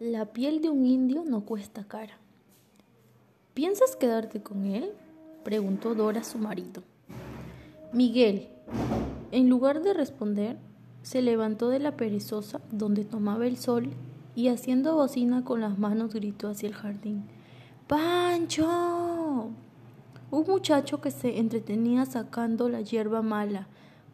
[0.00, 2.18] La piel de un indio no cuesta cara.
[3.52, 4.92] ¿Piensas quedarte con él?
[5.42, 6.84] preguntó Dora a su marido.
[7.92, 8.46] Miguel,
[9.32, 10.56] en lugar de responder,
[11.02, 13.90] se levantó de la perezosa donde tomaba el sol
[14.36, 17.24] y haciendo bocina con las manos gritó hacia el jardín.
[17.88, 19.50] ¡Pancho!
[20.30, 23.66] Un muchacho que se entretenía sacando la hierba mala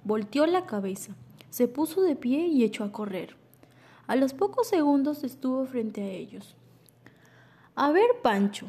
[0.03, 1.15] volteó la cabeza,
[1.51, 3.44] se puso de pie y echó a correr.
[4.07, 6.57] A los pocos segundos estuvo frente a ellos.
[7.75, 8.67] A ver, Pancho,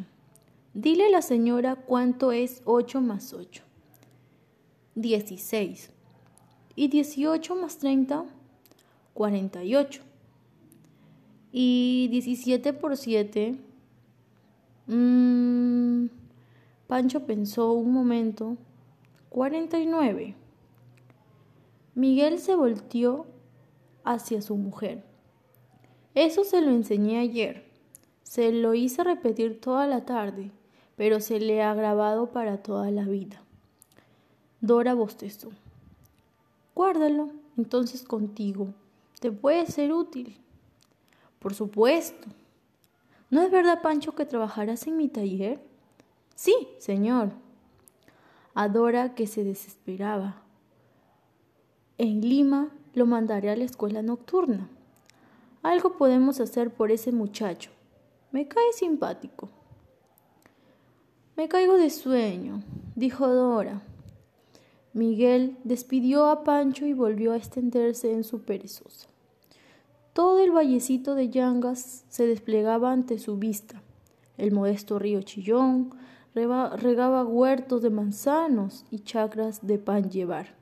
[0.73, 3.63] dile a la señora cuánto es ocho más ocho.
[4.95, 5.91] Dieciséis.
[6.75, 8.25] ¿Y dieciocho más treinta?
[9.13, 10.03] Cuarenta y ocho.
[11.51, 13.57] ¿Y diecisiete por siete?
[14.87, 16.07] Mmm...
[16.87, 18.57] Pancho pensó un momento.
[19.29, 20.35] Cuarenta y nueve.
[21.93, 23.25] Miguel se volteó
[24.03, 25.03] hacia su mujer.
[26.15, 27.65] Eso se lo enseñé ayer.
[28.23, 30.49] Se lo hice repetir toda la tarde,
[30.95, 33.41] pero se le ha grabado para toda la vida.
[34.61, 35.49] Dora bostezó.
[36.73, 38.73] Guárdalo, entonces contigo.
[39.19, 40.37] Te puede ser útil.
[41.39, 42.27] Por supuesto.
[43.29, 45.59] ¿No es verdad, Pancho, que trabajarás en mi taller?
[46.35, 47.31] Sí, señor.
[48.53, 50.41] Adora que se desesperaba.
[51.97, 54.69] En Lima lo mandaré a la escuela nocturna.
[55.65, 57.71] Algo podemos hacer por ese muchacho.
[58.31, 59.49] Me cae simpático.
[61.35, 62.61] Me caigo de sueño,
[62.93, 63.81] dijo Dora.
[64.93, 69.07] Miguel despidió a Pancho y volvió a extenderse en su perezosa.
[70.13, 73.81] Todo el vallecito de Yangas se desplegaba ante su vista.
[74.37, 75.95] El modesto río Chillón,
[76.35, 80.53] regaba huertos de manzanos y chacras de pan llevar.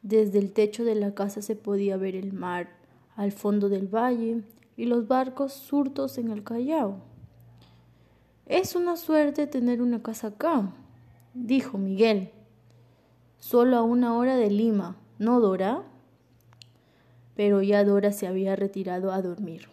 [0.00, 2.79] Desde el techo de la casa se podía ver el mar
[3.16, 4.42] al fondo del valle
[4.76, 6.96] y los barcos surtos en el Callao.
[8.46, 10.72] Es una suerte tener una casa acá,
[11.34, 12.30] dijo Miguel.
[13.38, 15.82] Solo a una hora de Lima, ¿no, Dora?
[17.36, 19.68] Pero ya Dora se había retirado a dormir.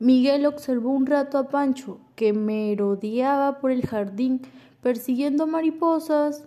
[0.00, 4.42] Miguel observó un rato a Pancho, que merodeaba por el jardín
[4.80, 6.46] persiguiendo mariposas,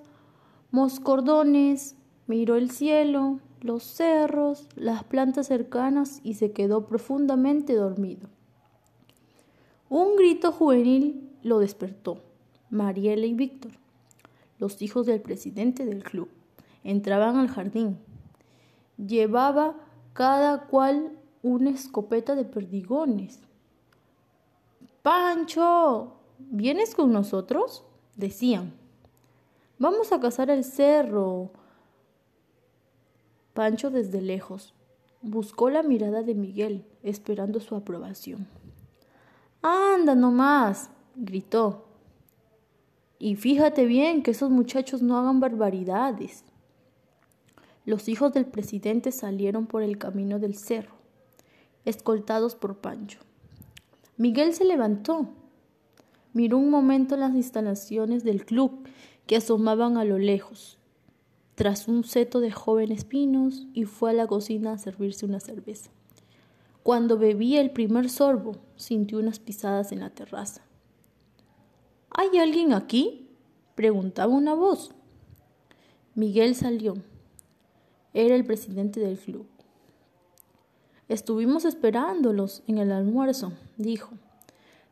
[0.72, 1.96] moscordones,
[2.28, 8.28] miró el cielo, los cerros, las plantas cercanas y se quedó profundamente dormido.
[9.90, 12.20] Un grito juvenil lo despertó.
[12.70, 13.74] Mariela y Víctor,
[14.58, 16.30] los hijos del presidente del club,
[16.84, 17.98] entraban al jardín.
[18.98, 19.76] Llevaba
[20.14, 21.12] cada cual
[21.44, 23.42] una escopeta de perdigones.
[25.02, 27.84] Pancho, ¿vienes con nosotros?
[28.16, 28.74] decían.
[29.78, 31.52] Vamos a cazar el cerro.
[33.54, 34.74] Pancho desde lejos
[35.22, 38.48] buscó la mirada de Miguel, esperando su aprobación.
[39.62, 41.86] Anda nomás, gritó.
[43.20, 46.44] Y fíjate bien que esos muchachos no hagan barbaridades.
[47.86, 50.96] Los hijos del presidente salieron por el camino del cerro,
[51.86, 53.20] escoltados por Pancho.
[54.18, 55.28] Miguel se levantó
[56.34, 58.88] Miró un momento las instalaciones del club
[59.28, 60.78] que asomaban a lo lejos,
[61.62, 65.92] tras un seto de jóvenes pinos, y fue a la cocina a servirse una cerveza.
[66.82, 70.64] Cuando bebía el primer sorbo, sintió unas pisadas en la terraza.
[72.10, 73.30] ¿Hay alguien aquí?
[73.76, 74.96] preguntaba una voz.
[76.16, 76.96] Miguel salió.
[78.16, 79.46] Era el presidente del club.
[81.10, 84.16] Estuvimos esperándolos en el almuerzo, dijo.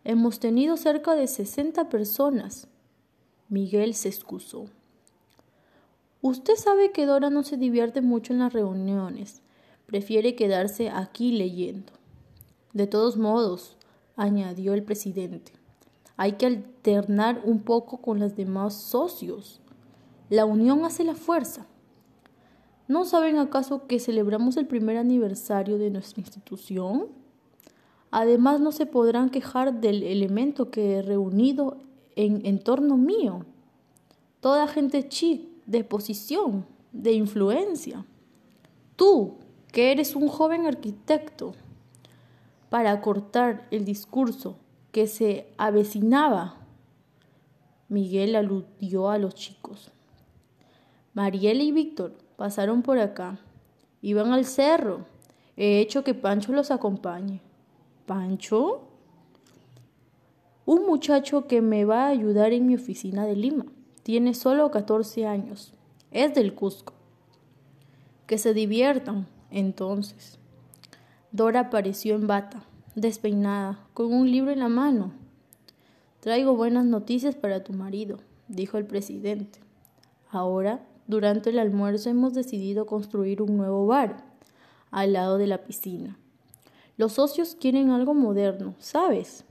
[0.04, 2.68] Hemos tenido cerca de sesenta personas.
[3.48, 4.68] Miguel se excusó.
[6.22, 9.42] Usted sabe que Dora no se divierte mucho en las reuniones.
[9.86, 11.94] Prefiere quedarse aquí leyendo.
[12.74, 13.78] De todos modos,
[14.16, 15.54] añadió el presidente,
[16.18, 19.62] hay que alternar un poco con los demás socios.
[20.30, 21.66] La unión hace la fuerza.
[22.90, 27.08] ¿No saben acaso que celebramos el primer aniversario de nuestra institución?
[28.12, 31.78] Además, no se podrán quejar del elemento que he reunido
[32.16, 33.46] en entorno mío.
[34.42, 38.04] Toda gente chic, de posición, de influencia.
[38.96, 39.36] Tú,
[39.72, 41.54] que eres un joven arquitecto,
[42.70, 44.58] para cortar el discurso
[44.92, 46.56] que se avecinaba,
[47.88, 49.92] Miguel aludió a los chicos.
[51.14, 53.40] Mariela y Víctor pasaron por acá.
[54.02, 55.06] Iban al cerro.
[55.56, 57.42] He hecho que Pancho los acompañe.
[58.08, 58.88] Pancho,
[60.66, 63.66] un muchacho que me va a ayudar en mi oficina de Lima.
[64.04, 65.74] Tiene solo 14 años.
[66.12, 66.94] Es del Cusco.
[68.28, 70.40] Que se diviertan, entonces.
[71.32, 72.64] Dora apareció en bata,
[72.96, 75.12] despeinada, con un libro en la mano.
[76.22, 78.18] Traigo buenas noticias para tu marido,
[78.48, 79.60] dijo el presidente.
[80.32, 84.24] Ahora, durante el almuerzo, hemos decidido construir un nuevo bar
[84.92, 86.18] al lado de la piscina.
[86.98, 89.46] Los socios quieren algo moderno, ¿sabes?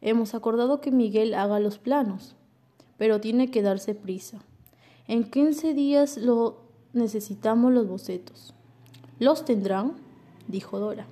[0.00, 2.35] Hemos acordado que Miguel haga los planos,
[2.98, 4.38] pero tiene que darse prisa.
[5.08, 6.62] En 15 días lo
[6.92, 8.54] necesitamos los bocetos.
[9.18, 9.94] ¿Los tendrán?
[10.48, 11.06] dijo Dora.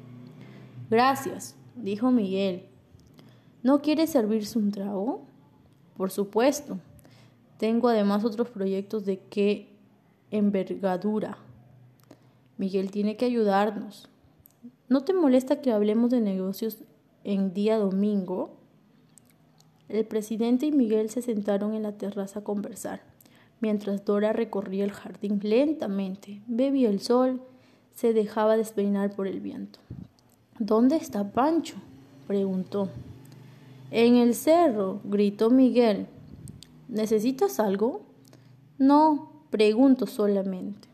[0.90, 2.66] Gracias, dijo Miguel.
[3.62, 5.22] ¿No quiere servirse un trago?
[5.96, 6.78] Por supuesto.
[7.58, 9.74] Tengo además otros proyectos de qué
[10.30, 11.38] envergadura.
[12.58, 14.08] Miguel tiene que ayudarnos.
[14.88, 16.78] ¿No te molesta que hablemos de negocios
[17.22, 18.56] en día domingo?
[19.88, 23.02] El presidente y Miguel se sentaron en la terraza a conversar,
[23.60, 27.42] mientras Dora recorría el jardín lentamente, bebía el sol,
[27.94, 29.78] se dejaba despeinar por el viento.
[30.58, 31.76] ¿Dónde está Pancho?
[32.26, 32.88] preguntó.
[33.90, 36.06] En el cerro, gritó Miguel.
[36.88, 38.02] ¿Necesitas algo?
[38.78, 40.88] No, pregunto solamente.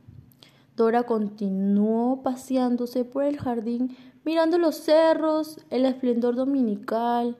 [0.76, 7.36] Dora continuó paseándose por el jardín, mirando los cerros, el esplendor dominical.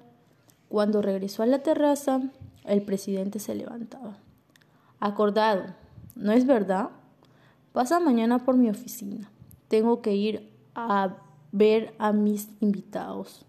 [0.71, 2.21] Cuando regresó a la terraza,
[2.65, 4.19] el presidente se levantaba.
[5.01, 5.75] Acordado,
[6.15, 6.91] ¿no es verdad?
[7.73, 9.33] Pasa mañana por mi oficina.
[9.67, 11.17] Tengo que ir a
[11.51, 13.45] ver a mis invitados.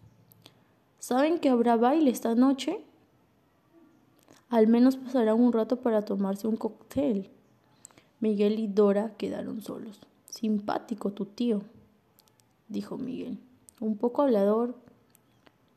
[0.98, 2.84] ¿Saben que habrá baile esta noche?
[4.50, 7.30] Al menos pasarán un rato para tomarse un cóctel.
[8.20, 10.00] Miguel y Dora quedaron solos.
[10.28, 11.62] Simpático tu tío,
[12.68, 13.38] dijo Miguel.
[13.80, 14.76] Un poco hablador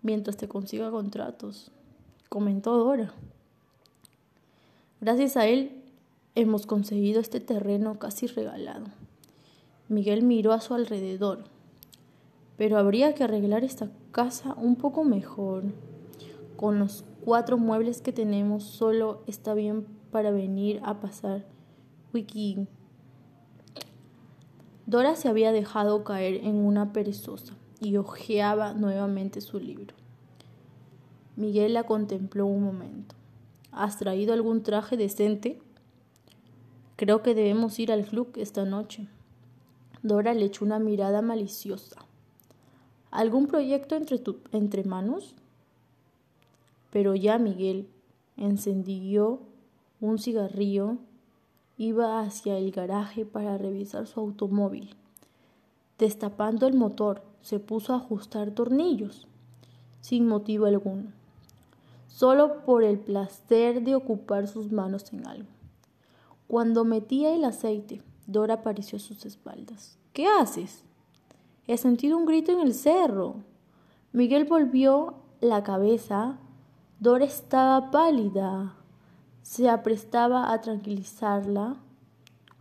[0.04, 1.72] mientras te consiga contratos,
[2.28, 3.12] comentó Dora.
[5.00, 5.82] Gracias a él
[6.34, 8.84] hemos conseguido este terreno casi regalado.
[9.88, 11.44] Miguel miró a su alrededor.
[12.56, 15.64] Pero habría que arreglar esta casa un poco mejor.
[16.56, 21.44] Con los cuatro muebles que tenemos solo está bien para venir a pasar
[22.12, 22.68] Wiki.
[24.86, 27.54] Dora se había dejado caer en una perezosa
[27.84, 29.94] y hojeaba nuevamente su libro.
[31.36, 33.14] Miguel la contempló un momento.
[33.72, 35.60] ¿Has traído algún traje decente?
[36.96, 39.06] Creo que debemos ir al club esta noche.
[40.02, 41.96] Dora le echó una mirada maliciosa.
[43.10, 44.20] ¿Algún proyecto entre,
[44.52, 45.34] entre manos?
[46.90, 47.88] Pero ya Miguel
[48.36, 49.40] encendió
[50.00, 50.96] un cigarrillo
[51.76, 54.94] Iba hacia el garaje para revisar su automóvil.
[55.98, 59.26] Destapando el motor, se puso a ajustar tornillos,
[60.00, 61.12] sin motivo alguno,
[62.08, 65.48] solo por el placer de ocupar sus manos en algo.
[66.48, 69.98] Cuando metía el aceite, Dora apareció a sus espaldas.
[70.12, 70.84] ¿Qué haces?
[71.66, 73.36] He sentido un grito en el cerro.
[74.12, 76.38] Miguel volvió la cabeza.
[77.00, 78.74] Dora estaba pálida
[79.44, 81.76] se aprestaba a tranquilizarla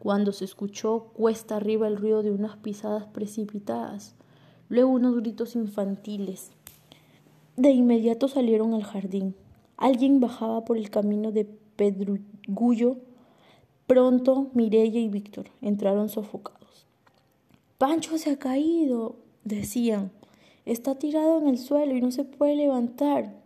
[0.04, 4.16] cuando se escuchó cuesta arriba el ruido de unas pisadas precipitadas,
[4.68, 6.52] luego unos gritos infantiles.
[7.56, 9.34] De inmediato salieron al jardín.
[9.78, 12.98] Alguien bajaba por el camino de Pedrugullo.
[13.88, 16.86] Pronto Mirella y Víctor entraron sofocados.
[17.78, 19.16] Pancho se ha caído,
[19.46, 20.12] decían.
[20.66, 23.42] Está tirado en el suelo y no se puede levantar.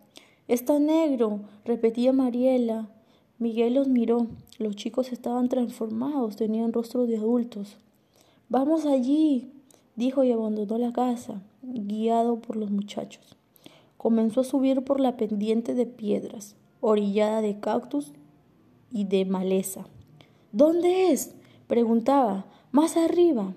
[0.47, 2.89] Está negro, repetía Mariela.
[3.37, 4.25] Miguel los miró.
[4.59, 7.77] Los chicos estaban transformados, tenían rostro de adultos.
[8.49, 9.51] Vamos allí,
[9.95, 13.37] dijo y abandonó la casa, guiado por los muchachos.
[13.97, 18.13] Comenzó a subir por la pendiente de piedras, orillada de cactus
[18.91, 19.85] y de maleza.
[20.51, 21.35] ¿Dónde es?
[21.67, 22.45] preguntaba.
[22.71, 23.53] Más arriba.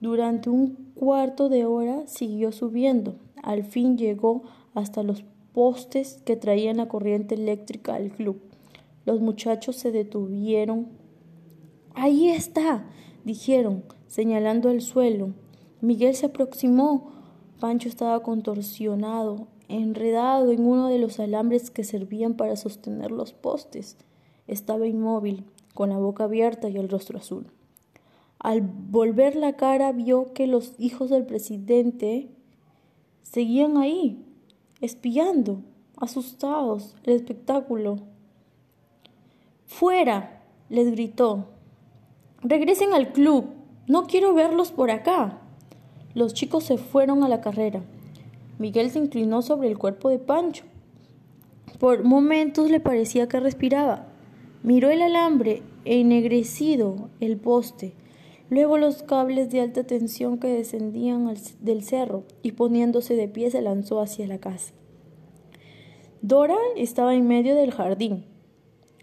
[0.00, 3.16] Durante un cuarto de hora siguió subiendo.
[3.42, 4.42] Al fin llegó
[4.74, 8.40] hasta los postes que traían la corriente eléctrica al club.
[9.06, 10.88] Los muchachos se detuvieron.
[11.94, 12.86] Ahí está,
[13.24, 15.34] dijeron, señalando el suelo.
[15.80, 17.12] Miguel se aproximó.
[17.60, 23.96] Pancho estaba contorsionado, enredado en uno de los alambres que servían para sostener los postes.
[24.46, 25.44] Estaba inmóvil,
[25.74, 27.46] con la boca abierta y el rostro azul.
[28.38, 32.28] Al volver la cara vio que los hijos del presidente
[33.22, 34.22] seguían ahí,
[34.80, 35.62] espiando,
[35.96, 37.96] asustados, el espectáculo.
[39.76, 41.48] Fuera, les gritó.
[42.42, 43.46] Regresen al club.
[43.88, 45.40] No quiero verlos por acá.
[46.14, 47.82] Los chicos se fueron a la carrera.
[48.60, 50.62] Miguel se inclinó sobre el cuerpo de Pancho.
[51.80, 54.06] Por momentos le parecía que respiraba.
[54.62, 57.94] Miró el alambre ennegrecido, el poste,
[58.50, 63.60] luego los cables de alta tensión que descendían del cerro y poniéndose de pie se
[63.60, 64.72] lanzó hacia la casa.
[66.22, 68.24] Dora estaba en medio del jardín,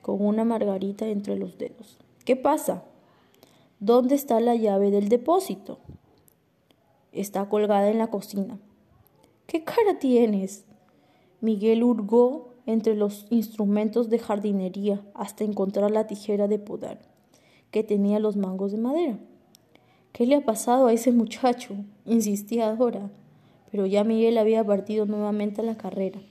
[0.01, 1.97] con una margarita entre los dedos.
[2.25, 2.83] ¿Qué pasa?
[3.79, 5.79] ¿Dónde está la llave del depósito?
[7.11, 8.59] Está colgada en la cocina.
[9.47, 10.65] ¿Qué cara tienes?
[11.41, 16.99] Miguel hurgó entre los instrumentos de jardinería hasta encontrar la tijera de podar,
[17.71, 19.19] que tenía los mangos de madera.
[20.13, 21.75] ¿Qué le ha pasado a ese muchacho?
[22.05, 23.09] insistía Dora,
[23.71, 26.21] pero ya Miguel había partido nuevamente a la carrera.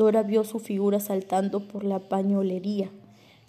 [0.00, 2.90] Dora vio su figura saltando por la pañolería,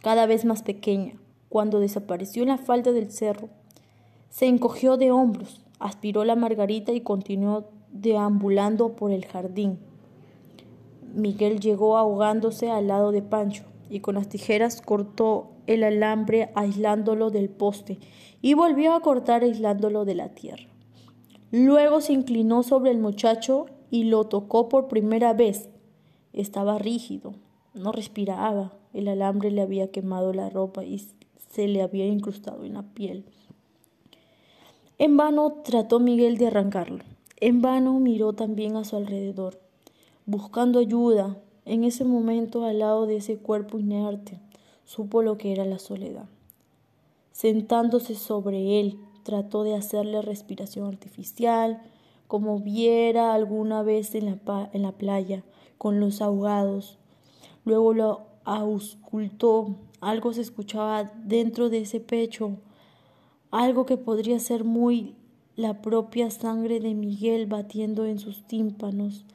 [0.01, 1.13] cada vez más pequeña,
[1.47, 3.47] cuando desapareció en la falda del cerro.
[4.29, 9.79] Se encogió de hombros, aspiró la margarita y continuó deambulando por el jardín.
[11.13, 17.29] Miguel llegó ahogándose al lado de Pancho y con las tijeras cortó el alambre aislándolo
[17.29, 17.97] del poste
[18.41, 20.67] y volvió a cortar aislándolo de la tierra.
[21.49, 25.70] Luego se inclinó sobre el muchacho y lo tocó por primera vez.
[26.33, 27.33] Estaba rígido,
[27.73, 31.05] no respiraba, el alambre le había quemado la ropa y
[31.49, 33.25] se le había incrustado en la piel.
[34.97, 37.03] En vano trató Miguel de arrancarlo.
[37.39, 39.59] En vano miró también a su alrededor
[40.25, 41.37] buscando ayuda.
[41.65, 44.39] En ese momento, al lado de ese cuerpo inerte,
[44.85, 46.25] supo lo que era la soledad.
[47.31, 51.81] Sentándose sobre él, trató de hacerle respiración artificial,
[52.31, 55.43] como viera alguna vez en la, en la playa,
[55.77, 56.97] con los ahogados.
[57.65, 62.55] Luego lo auscultó, algo se escuchaba dentro de ese pecho,
[63.51, 65.13] algo que podría ser muy
[65.57, 69.25] la propia sangre de Miguel batiendo en sus tímpanos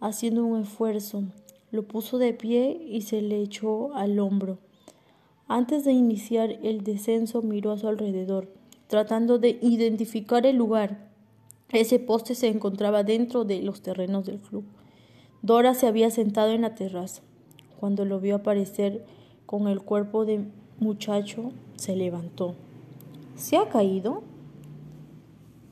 [0.00, 1.24] haciendo un esfuerzo.
[1.70, 4.56] Lo puso de pie y se le echó al hombro.
[5.48, 8.48] Antes de iniciar el descenso miró a su alrededor,
[8.86, 11.07] tratando de identificar el lugar.
[11.70, 14.64] Ese poste se encontraba dentro de los terrenos del club.
[15.42, 17.22] Dora se había sentado en la terraza.
[17.78, 19.04] Cuando lo vio aparecer
[19.46, 20.46] con el cuerpo de
[20.80, 22.54] muchacho, se levantó.
[23.36, 24.22] ¿Se ha caído?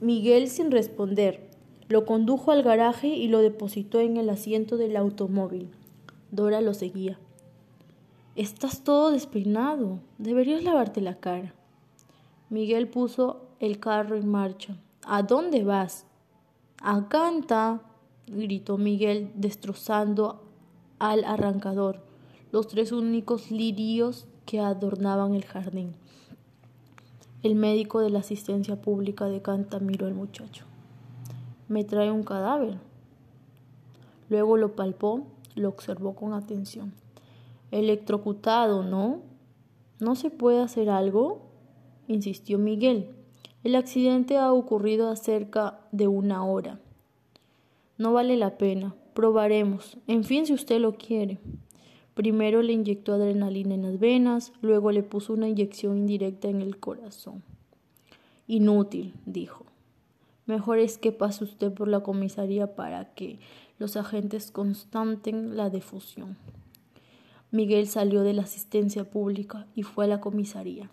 [0.00, 1.49] Miguel, sin responder,
[1.88, 5.71] lo condujo al garaje y lo depositó en el asiento del automóvil.
[6.31, 7.19] Dora lo seguía.
[8.35, 10.00] Estás todo despeinado.
[10.19, 11.55] Deberías lavarte la cara.
[12.50, 14.76] Miguel puso el carro en marcha.
[15.06, 16.04] ¿A dónde vas?
[16.82, 17.80] A canta,
[18.26, 20.42] gritó Miguel, destrozando
[20.98, 22.02] al arrancador,
[22.52, 25.94] los tres únicos lirios que adornaban el jardín.
[27.42, 30.66] El médico de la asistencia pública de Canta miró al muchacho
[31.68, 32.78] me trae un cadáver.
[34.28, 36.92] Luego lo palpó, lo observó con atención.
[37.70, 39.20] Electrocutado, ¿no?
[39.98, 41.42] ¿No se puede hacer algo?
[42.06, 43.10] insistió Miguel.
[43.66, 46.78] El accidente ha ocurrido hace cerca de una hora.
[47.99, 48.94] No vale la pena.
[49.12, 49.99] Probaremos.
[50.06, 51.40] En fin, si usted lo quiere.
[52.14, 56.78] Primero le inyectó adrenalina en las venas, luego le puso una inyección indirecta en el
[56.78, 57.42] corazón.
[58.46, 59.66] Inútil, dijo.
[60.46, 63.40] Mejor es que pase usted por la comisaría para que
[63.80, 66.37] los agentes constaten la defusión.
[67.50, 70.88] Miguel salió de la asistencia pública y fue a la comisaría.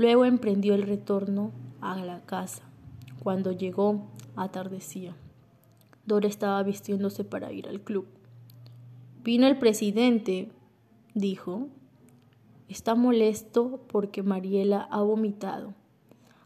[0.00, 1.52] Luego emprendió el retorno
[1.82, 2.62] a la casa.
[3.22, 5.14] Cuando llegó, atardecía.
[6.06, 8.06] Dora estaba vistiéndose para ir al club.
[9.22, 10.48] Vino el presidente,
[11.12, 11.68] dijo.
[12.66, 15.74] Está molesto porque Mariela ha vomitado.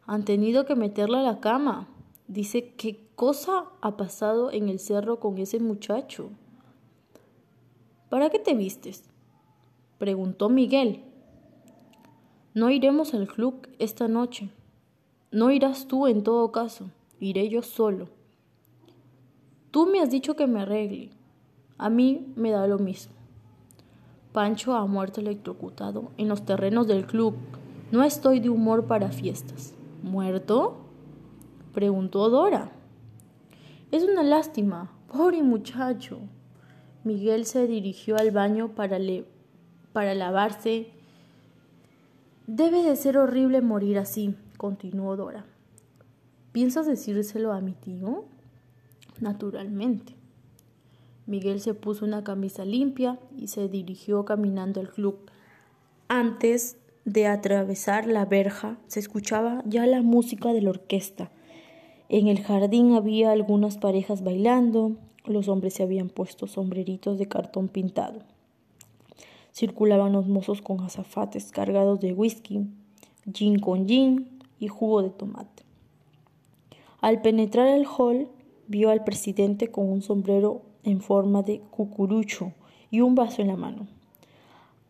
[0.04, 1.86] Han tenido que meterla a la cama.
[2.26, 6.30] Dice, ¿qué cosa ha pasado en el cerro con ese muchacho?
[8.08, 9.04] ¿Para qué te vistes?
[9.98, 11.13] preguntó Miguel.
[12.54, 14.48] No iremos al club esta noche.
[15.32, 16.88] No irás tú en todo caso.
[17.18, 18.06] Iré yo solo.
[19.72, 21.10] Tú me has dicho que me arregle.
[21.78, 23.12] A mí me da lo mismo.
[24.32, 27.34] Pancho ha muerto electrocutado en los terrenos del club.
[27.90, 29.74] No estoy de humor para fiestas.
[30.04, 30.76] ¿Muerto?
[31.72, 32.70] preguntó Dora.
[33.90, 36.20] Es una lástima, pobre muchacho.
[37.02, 38.98] Miguel se dirigió al baño para,
[39.92, 40.93] para lavarse.
[42.46, 45.46] Debe de ser horrible morir así, continuó Dora.
[46.52, 48.26] ¿Piensas decírselo a mi tío?
[49.18, 50.14] Naturalmente.
[51.24, 55.30] Miguel se puso una camisa limpia y se dirigió caminando al club.
[56.08, 61.30] Antes de atravesar la verja se escuchaba ya la música de la orquesta.
[62.10, 67.68] En el jardín había algunas parejas bailando, los hombres se habían puesto sombreritos de cartón
[67.68, 68.33] pintado.
[69.54, 72.66] Circulaban los mozos con azafates cargados de whisky,
[73.32, 75.62] gin con gin, y jugo de tomate.
[77.00, 78.26] Al penetrar el hall,
[78.66, 82.52] vio al presidente con un sombrero en forma de cucurucho
[82.90, 83.86] y un vaso en la mano.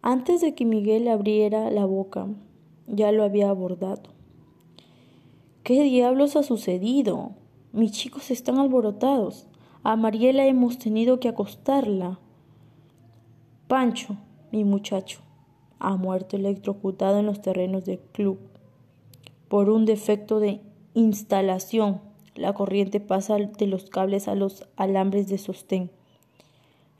[0.00, 2.26] Antes de que Miguel abriera la boca,
[2.86, 4.14] ya lo había abordado.
[5.62, 7.32] ¿Qué diablos ha sucedido?
[7.72, 9.46] Mis chicos están alborotados.
[9.82, 12.18] A Mariela hemos tenido que acostarla.
[13.66, 14.16] Pancho,
[14.54, 15.18] mi muchacho,
[15.80, 18.38] ha muerto electrocutado en los terrenos del club.
[19.48, 20.60] Por un defecto de
[20.94, 22.00] instalación,
[22.36, 25.90] la corriente pasa de los cables a los alambres de sostén.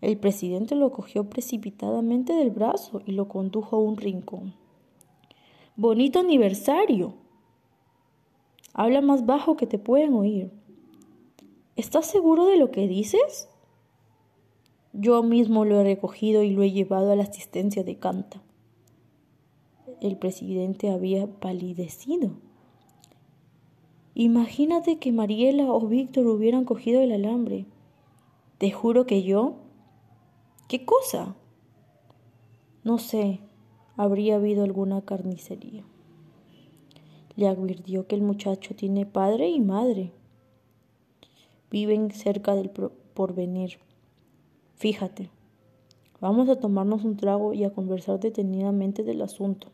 [0.01, 4.55] El presidente lo cogió precipitadamente del brazo y lo condujo a un rincón.
[5.77, 7.15] Bonito aniversario.
[8.73, 10.51] Habla más bajo que te pueden oír.
[11.77, 13.49] ¿Estás seguro de lo que dices?
[14.95, 18.43] Yo mismo lo he recogido y lo he llevado a la asistencia de Canta.
[20.01, 22.31] El presidente había palidecido.
[24.15, 27.67] Imagínate que Mariela o Víctor hubieran cogido el alambre.
[28.57, 29.57] Te juro que yo...
[30.69, 31.37] ¿Qué cosa?
[32.85, 33.41] No sé,
[33.97, 35.85] habría habido alguna carnicería
[37.37, 40.13] le advirtió que el muchacho tiene padre y madre.
[41.71, 43.79] Viven cerca del porvenir.
[44.77, 45.31] Fíjate,
[46.21, 49.69] vamos a tomarnos un trago y a conversar detenidamente del asunto.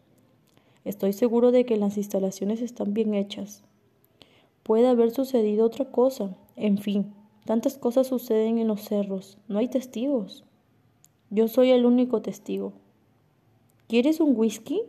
[0.85, 3.63] Estoy seguro de que las instalaciones están bien hechas.
[4.63, 6.37] Puede haber sucedido otra cosa.
[6.57, 7.15] En fin,
[7.45, 9.39] tantas cosas suceden en los cerros.
[9.49, 10.45] No hay testigos.
[11.31, 12.73] Yo soy el único testigo.
[13.89, 14.83] ¿Quieres un whisky?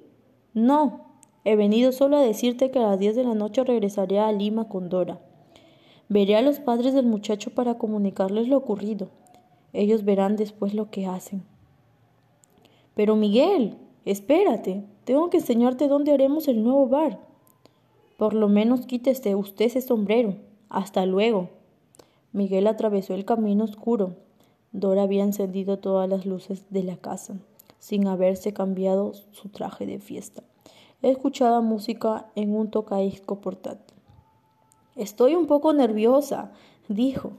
[0.53, 1.11] No,
[1.43, 4.69] He venido solo a decirte que a las 10 de la noche regresaré a Lima
[4.69, 5.19] con Dora.
[6.07, 9.09] Veré a los padres del muchacho para comunicarles lo ocurrido.
[9.73, 11.43] Ellos verán después lo que hacen.
[12.95, 17.19] Pero Miguel, espérate, tengo que enseñarte dónde haremos el nuevo bar.
[18.17, 20.35] Por lo menos quítese usted ese sombrero.
[20.69, 21.49] Hasta luego.
[22.33, 24.15] Miguel atravesó el camino oscuro.
[24.71, 27.35] Dora había encendido todas las luces de la casa,
[27.79, 30.43] sin haberse cambiado su traje de fiesta.
[31.01, 33.97] Escuchaba música en un tocadisco portátil.
[34.95, 36.51] Estoy un poco nerviosa,
[36.87, 37.31] dijo.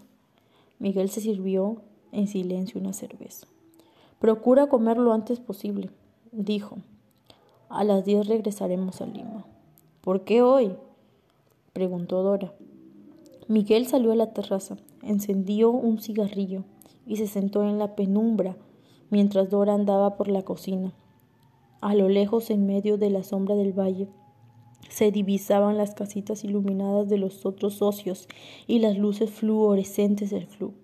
[0.79, 1.77] Miguel se sirvió
[2.13, 3.47] en silencio una cerveza.
[4.21, 5.91] Procura comer lo antes posible,
[6.31, 6.79] dijo.
[7.69, 9.45] A las diez regresaremos a Lima.
[10.03, 10.77] ¿Por qué hoy?
[11.73, 12.53] preguntó Dora.
[13.49, 16.65] Miguel salió a la terraza, encendió un cigarrillo
[17.07, 18.57] y se sentó en la penumbra
[19.11, 20.93] mientras Dora andaba por la cocina.
[21.81, 24.09] A lo lejos, en medio de la sombra del valle,
[24.89, 28.29] se divisaban las casitas iluminadas de los otros socios
[28.67, 30.75] y las luces fluorescentes del club.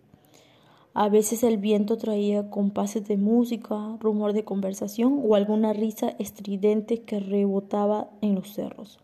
[0.95, 7.03] A veces el viento traía compases de música, rumor de conversación o alguna risa estridente
[7.03, 8.99] que rebotaba en los cerros.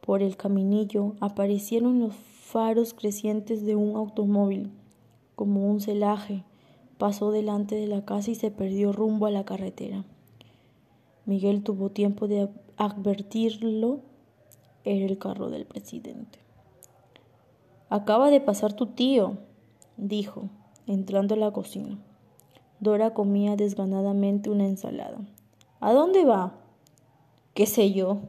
[0.00, 4.70] Por el caminillo aparecieron los faros crecientes de un automóvil,
[5.34, 6.44] como un celaje.
[6.98, 10.04] Pasó delante de la casa y se perdió rumbo a la carretera.
[11.26, 14.00] Miguel tuvo tiempo de advertirlo.
[14.84, 16.38] Era el carro del presidente.
[17.90, 19.36] Acaba de pasar tu tío,
[19.98, 20.48] dijo,
[20.86, 21.98] entrando a la cocina.
[22.80, 25.18] Dora comía desganadamente una ensalada.
[25.80, 26.54] ¿A dónde va?
[27.52, 28.20] ¿Qué sé yo?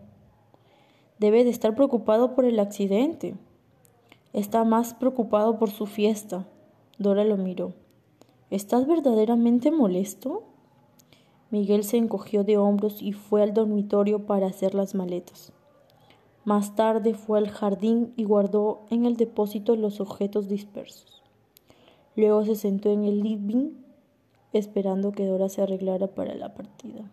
[1.20, 3.36] Debe de estar preocupado por el accidente.
[4.34, 6.48] Está más preocupado por su fiesta.
[6.98, 7.74] Dora lo miró.
[8.50, 10.44] ¿Estás verdaderamente molesto?
[11.52, 15.54] Miguel se encogió de hombros y fue al dormitorio para hacer las maletas.
[16.46, 21.19] Más tarde fue al jardín y guardó en el depósito los objetos dispersos.
[22.20, 23.70] Luego se sentó en el living
[24.52, 27.10] esperando que Dora se arreglara para la partida.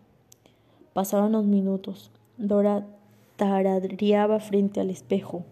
[0.91, 2.11] Pasaban los minutos.
[2.37, 2.85] Dora
[3.37, 5.45] taradriaba frente al espejo.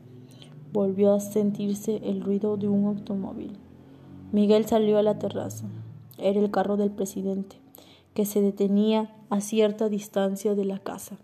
[0.74, 3.56] Volvió a sentirse el ruido de un automóvil.
[4.34, 5.68] Miguel salió a la terraza.
[6.18, 7.56] Era el carro del presidente
[8.13, 11.15] que se detenía a cierta distancia de la casa.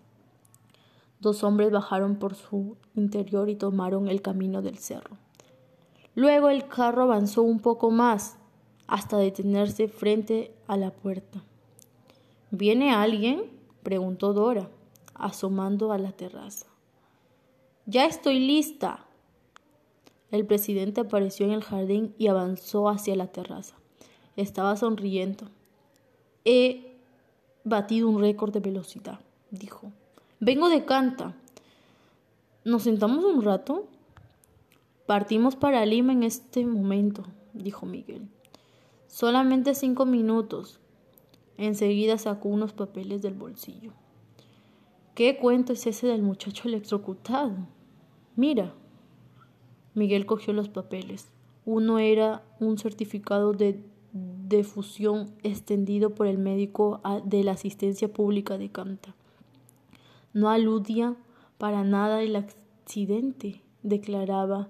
[1.20, 5.17] Dos hombres bajaron por su interior y tomaron el camino del cerro.
[6.15, 8.38] Luego el carro avanzó un poco más
[8.88, 11.43] hasta detenerse frente a la puerta.
[12.52, 13.50] ¿Viene alguien?
[13.84, 14.69] preguntó Dora,
[15.15, 16.67] asomando a la terraza.
[17.86, 19.06] Ya estoy lista.
[20.32, 23.76] El presidente apareció en el jardín y avanzó hacia la terraza.
[24.36, 25.47] Estaba sonriendo.
[26.45, 26.97] He
[27.63, 29.19] batido un récord de velocidad,
[29.50, 29.91] dijo.
[30.39, 31.36] Vengo de Canta.
[32.63, 33.88] ¿Nos sentamos un rato?
[35.12, 38.30] Partimos para Lima en este momento, dijo Miguel.
[39.08, 40.80] Solamente cinco minutos.
[41.58, 43.91] Enseguida sacó unos papeles del bolsillo.
[45.13, 47.52] ¿Qué cuento es ese del muchacho electrocutado?
[48.38, 48.74] Mira.
[49.95, 51.30] Miguel cogió los papeles.
[51.65, 58.71] Uno era un certificado de defusión extendido por el médico de la asistencia pública de
[58.71, 59.13] Canta.
[60.32, 61.17] No aludía
[61.58, 64.69] para nada el accidente, declaraba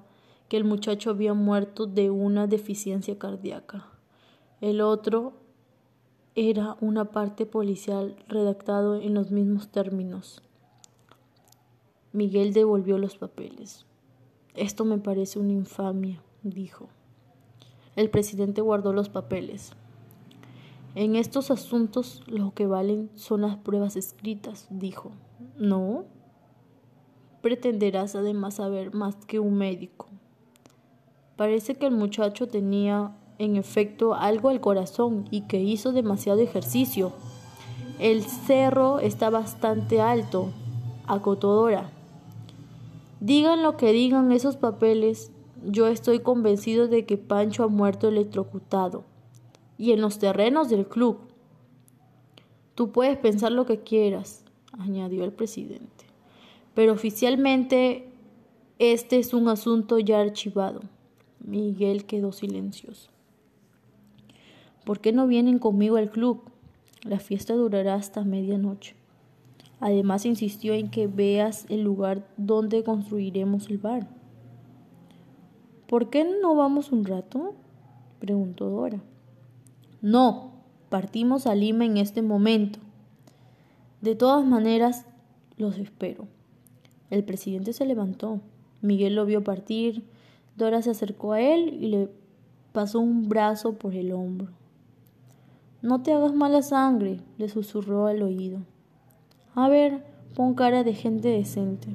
[0.51, 3.87] que el muchacho había muerto de una deficiencia cardíaca.
[4.59, 5.31] El otro
[6.35, 10.43] era una parte policial redactado en los mismos términos.
[12.11, 13.85] Miguel devolvió los papeles.
[14.53, 16.89] Esto me parece una infamia, dijo.
[17.95, 19.71] El presidente guardó los papeles.
[20.95, 25.13] En estos asuntos lo que valen son las pruebas escritas, dijo.
[25.57, 26.03] No.
[27.41, 30.10] Pretenderás además saber más que un médico.
[31.41, 37.13] Parece que el muchacho tenía en efecto algo al corazón y que hizo demasiado ejercicio.
[37.97, 40.51] El cerro está bastante alto,
[41.07, 41.67] acotó
[43.21, 45.31] Digan lo que digan esos papeles,
[45.65, 49.03] yo estoy convencido de que Pancho ha muerto electrocutado.
[49.79, 51.21] Y en los terrenos del club.
[52.75, 56.05] Tú puedes pensar lo que quieras, añadió el presidente.
[56.75, 58.11] Pero oficialmente
[58.77, 60.81] este es un asunto ya archivado.
[61.43, 63.09] Miguel quedó silencioso.
[64.85, 66.43] ¿Por qué no vienen conmigo al club?
[67.03, 68.95] La fiesta durará hasta medianoche.
[69.79, 74.07] Además insistió en que veas el lugar donde construiremos el bar.
[75.87, 77.55] ¿Por qué no vamos un rato?
[78.19, 79.01] preguntó Dora.
[80.01, 80.51] No,
[80.89, 82.79] partimos a Lima en este momento.
[84.01, 85.05] De todas maneras,
[85.57, 86.27] los espero.
[87.09, 88.39] El presidente se levantó.
[88.81, 90.03] Miguel lo vio partir.
[90.55, 92.09] Dora se acercó a él y le
[92.71, 94.49] pasó un brazo por el hombro.
[95.81, 98.59] No te hagas mala sangre, le susurró al oído.
[99.55, 101.87] A ver, pon cara de gente decente.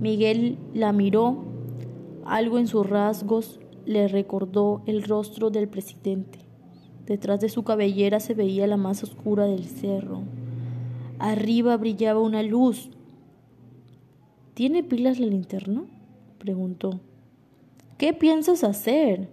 [0.00, 1.44] Miguel la miró.
[2.24, 6.40] Algo en sus rasgos le recordó el rostro del presidente.
[7.06, 10.22] Detrás de su cabellera se veía la más oscura del cerro.
[11.18, 12.90] Arriba brillaba una luz.
[14.54, 15.84] ¿Tiene pilas la linterna?
[16.38, 17.00] preguntó.
[18.00, 19.28] ¿Qué piensas hacer?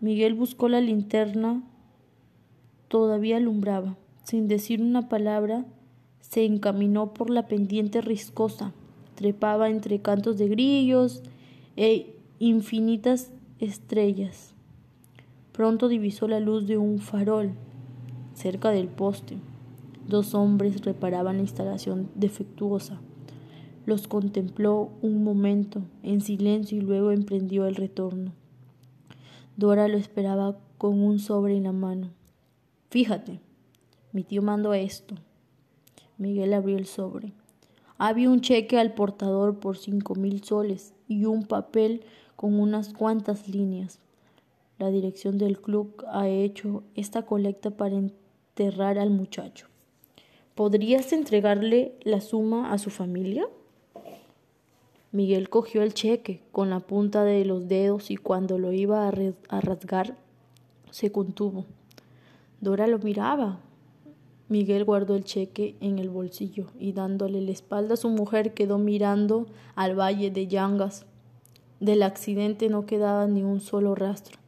[0.00, 1.62] Miguel buscó la linterna
[2.88, 3.96] todavía alumbraba.
[4.24, 5.64] Sin decir una palabra,
[6.18, 8.72] se encaminó por la pendiente riscosa,
[9.14, 11.22] trepaba entre cantos de grillos
[11.76, 14.54] e infinitas estrellas.
[15.52, 17.52] Pronto divisó la luz de un farol
[18.34, 19.36] cerca del poste.
[20.08, 23.00] Dos hombres reparaban la instalación defectuosa.
[23.84, 28.32] Los contempló un momento en silencio y luego emprendió el retorno.
[29.56, 32.10] Dora lo esperaba con un sobre en la mano.
[32.90, 33.40] Fíjate,
[34.12, 35.16] mi tío mandó esto.
[36.18, 37.32] Miguel abrió el sobre.
[37.98, 42.04] Había un cheque al portador por cinco mil soles y un papel
[42.36, 44.00] con unas cuantas líneas.
[44.78, 49.68] La dirección del club ha hecho esta colecta para enterrar al muchacho.
[50.54, 53.46] ¿Podrías entregarle la suma a su familia?
[55.12, 59.60] Miguel cogió el cheque con la punta de los dedos y cuando lo iba a
[59.60, 60.16] rasgar
[60.90, 61.66] se contuvo.
[62.62, 63.60] Dora lo miraba.
[64.48, 68.78] Miguel guardó el cheque en el bolsillo y dándole la espalda a su mujer quedó
[68.78, 71.04] mirando al valle de Yangas.
[71.78, 74.38] Del accidente no quedaba ni un solo rastro,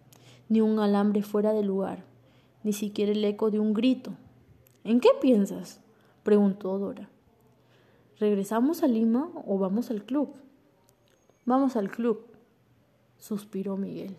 [0.49, 2.05] ni un alambre fuera de lugar,
[2.63, 4.13] ni siquiera el eco de un grito.
[4.83, 5.81] ¿En qué piensas?
[6.23, 7.11] preguntó Dora.
[8.19, 10.44] ¿Regresamos a Lima o vamos al club?
[11.47, 12.25] Vamos al club,
[13.19, 14.17] suspiró Miguel.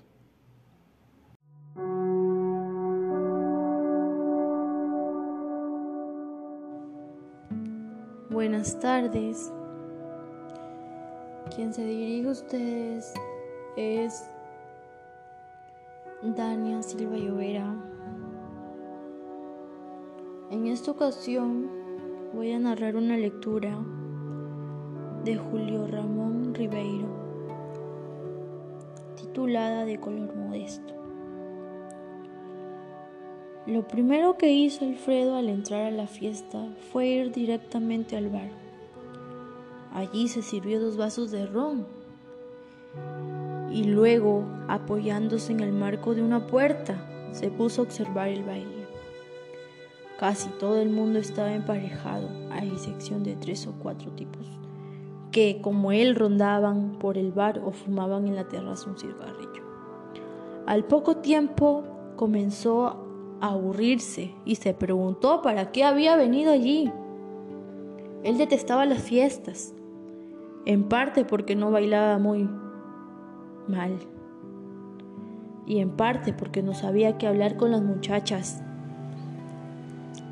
[8.29, 9.51] Buenas tardes.
[11.55, 13.11] Quien se dirige a ustedes
[13.75, 14.29] es
[16.21, 17.73] Dania Silva Llovera.
[20.51, 21.71] En esta ocasión
[22.35, 23.79] voy a narrar una lectura
[25.25, 27.07] de Julio Ramón Ribeiro
[29.15, 30.93] titulada De color modesto.
[33.65, 38.51] Lo primero que hizo Alfredo al entrar a la fiesta fue ir directamente al bar.
[39.91, 41.87] Allí se sirvió dos vasos de ron
[43.71, 48.85] y luego, apoyándose en el marco de una puerta, se puso a observar el baile.
[50.19, 54.47] Casi todo el mundo estaba emparejado, a excepción de tres o cuatro tipos,
[55.35, 59.65] que como él rondaban por el bar o fumaban en la terraza un cigarrillo.
[60.65, 61.83] Al poco tiempo
[62.15, 63.05] comenzó
[63.41, 66.89] aburrirse y se preguntó para qué había venido allí.
[68.23, 69.73] Él detestaba las fiestas,
[70.65, 72.49] en parte porque no bailaba muy
[73.67, 73.91] mal
[75.67, 78.63] y en parte porque no sabía qué hablar con las muchachas.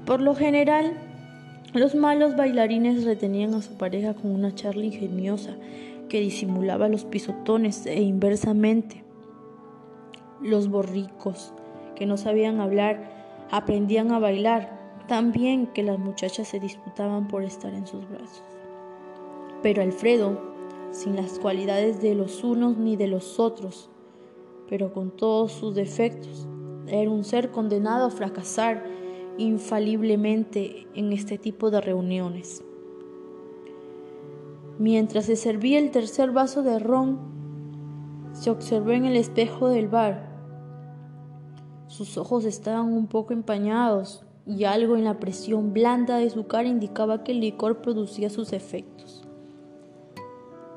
[0.05, 0.93] Por lo general,
[1.73, 5.55] los malos bailarines retenían a su pareja con una charla ingeniosa
[6.07, 9.03] que disimulaba los pisotones e inversamente.
[10.41, 11.51] Los borricos,
[11.95, 17.73] que no sabían hablar, aprendían a bailar, también que las muchachas se disputaban por estar
[17.73, 18.43] en sus brazos.
[19.63, 20.39] Pero Alfredo,
[20.91, 23.89] sin las cualidades de los unos ni de los otros,
[24.69, 26.47] pero con todos sus defectos,
[26.87, 28.85] era un ser condenado a fracasar
[29.37, 32.63] infaliblemente en este tipo de reuniones.
[34.79, 37.19] Mientras se servía el tercer vaso de ron,
[38.33, 40.29] se observó en el espejo del bar.
[41.87, 46.67] Sus ojos estaban un poco empañados y algo en la presión blanda de su cara
[46.67, 49.23] indicaba que el licor producía sus efectos.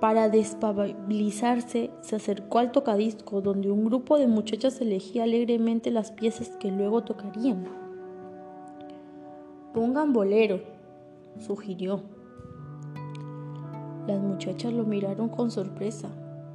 [0.00, 6.50] Para despabilizarse, se acercó al tocadisco donde un grupo de muchachas elegía alegremente las piezas
[6.60, 7.85] que luego tocarían.
[9.76, 10.62] Pongan bolero,
[11.38, 12.00] sugirió.
[14.06, 16.08] Las muchachas lo miraron con sorpresa.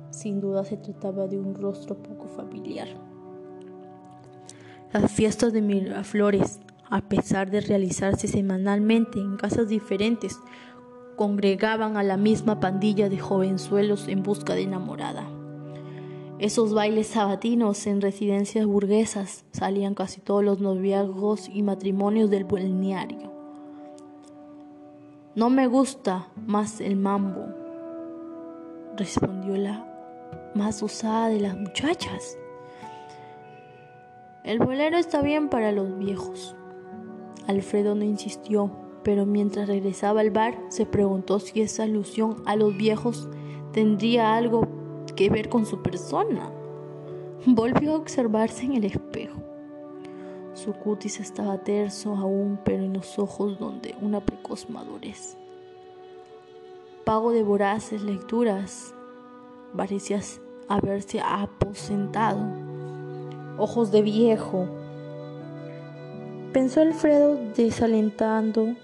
[0.09, 2.87] Sin duda se trataba de un rostro poco familiar.
[4.91, 10.39] Las fiestas de Miraflores, a pesar de realizarse semanalmente en casas diferentes,
[11.15, 15.27] congregaban a la misma pandilla de jovenzuelos en busca de enamorada.
[16.41, 23.31] Esos bailes sabatinos en residencias burguesas salían casi todos los noviazgos y matrimonios del balneario.
[25.35, 27.45] No me gusta más el mambo,
[28.97, 29.85] respondió la
[30.55, 32.39] más usada de las muchachas.
[34.43, 36.55] El bolero está bien para los viejos.
[37.45, 38.71] Alfredo no insistió,
[39.03, 43.29] pero mientras regresaba al bar se preguntó si esa alusión a los viejos
[43.73, 44.80] tendría algo
[45.13, 46.51] que ver con su persona.
[47.45, 49.41] Volvió a observarse en el espejo.
[50.53, 55.37] Su cutis estaba terso aún, pero en los ojos donde una precoz madurez.
[57.05, 58.93] Pago de voraces lecturas,
[59.75, 60.19] parecía
[60.67, 62.39] haberse aposentado.
[63.57, 64.67] Ojos de viejo.
[66.53, 68.75] Pensó Alfredo desalentando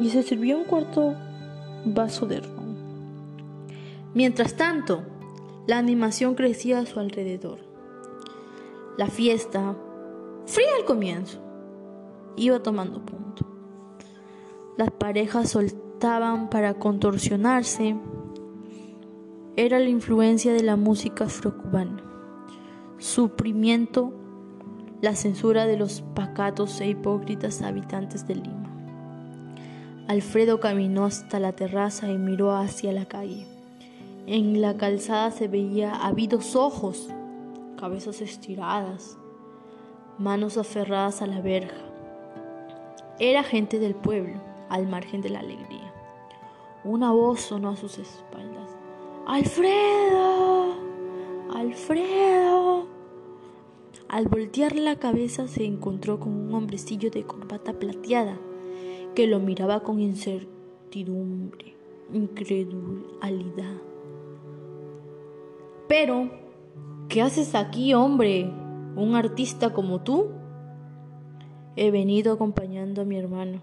[0.00, 1.14] y se sirvió un cuarto
[1.84, 2.76] vaso de ron.
[4.14, 5.02] Mientras tanto,
[5.66, 7.58] la animación crecía a su alrededor.
[8.98, 9.76] La fiesta,
[10.46, 11.40] fría al comienzo,
[12.36, 13.46] iba tomando punto.
[14.76, 17.96] Las parejas soltaban para contorsionarse.
[19.56, 22.02] Era la influencia de la música afrocubana,
[22.98, 24.12] suprimiento,
[25.00, 28.70] la censura de los pacatos e hipócritas habitantes de Lima.
[30.08, 33.53] Alfredo caminó hasta la terraza y miró hacia la calle.
[34.26, 37.10] En la calzada se veía ávidos ojos,
[37.76, 39.18] cabezas estiradas,
[40.18, 41.76] manos aferradas a la verja.
[43.18, 45.92] Era gente del pueblo, al margen de la alegría.
[46.84, 48.70] Una voz sonó a sus espaldas.
[49.26, 50.74] ¡Alfredo!
[51.54, 52.86] ¡Alfredo!
[54.08, 58.38] Al voltear la cabeza se encontró con un hombrecillo de corbata plateada
[59.14, 61.74] que lo miraba con incertidumbre,
[62.10, 63.93] incredulidad.
[65.88, 66.30] Pero,
[67.08, 68.50] ¿qué haces aquí, hombre?
[68.96, 70.30] ¿Un artista como tú?
[71.76, 73.62] He venido acompañando a mi hermano.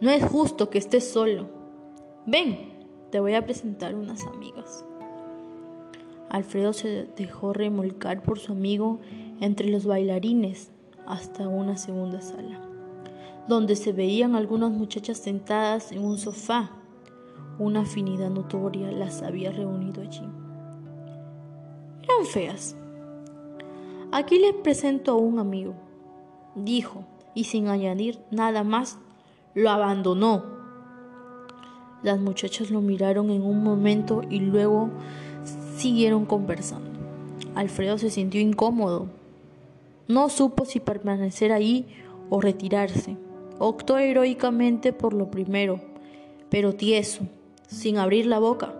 [0.00, 1.48] No es justo que estés solo.
[2.26, 2.58] Ven,
[3.10, 4.84] te voy a presentar unas amigas.
[6.28, 9.00] Alfredo se dejó remolcar por su amigo
[9.40, 10.70] entre los bailarines
[11.06, 12.66] hasta una segunda sala
[13.48, 16.70] donde se veían algunas muchachas sentadas en un sofá.
[17.58, 20.28] Una afinidad notoria las había reunido allí.
[22.02, 22.76] Eran feas.
[24.12, 25.74] Aquí les presento a un amigo,
[26.54, 28.98] dijo, y sin añadir nada más,
[29.54, 30.44] lo abandonó.
[32.02, 34.90] Las muchachas lo miraron en un momento y luego
[35.76, 36.90] siguieron conversando.
[37.54, 39.08] Alfredo se sintió incómodo.
[40.08, 41.86] No supo si permanecer ahí
[42.30, 43.16] o retirarse.
[43.58, 45.80] Optó heroicamente por lo primero,
[46.50, 47.26] pero tieso,
[47.66, 48.72] sin abrir la boca,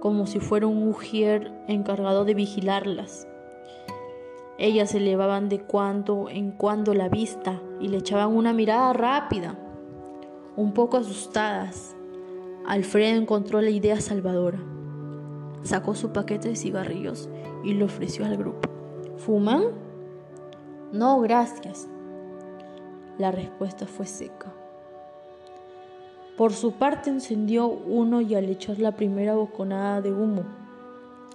[0.00, 3.26] como si fuera un ujier encargado de vigilarlas.
[4.58, 9.56] Ellas elevaban de cuando en cuando la vista y le echaban una mirada rápida,
[10.56, 11.94] un poco asustadas.
[12.66, 14.58] Alfredo encontró la idea salvadora.
[15.62, 17.28] Sacó su paquete de cigarrillos
[17.64, 18.68] y lo ofreció al grupo.
[19.16, 19.62] ¿Fuman?
[20.92, 21.88] No, gracias.
[23.18, 24.57] La respuesta fue seca.
[26.38, 30.44] Por su parte encendió uno y al echar la primera boconada de humo,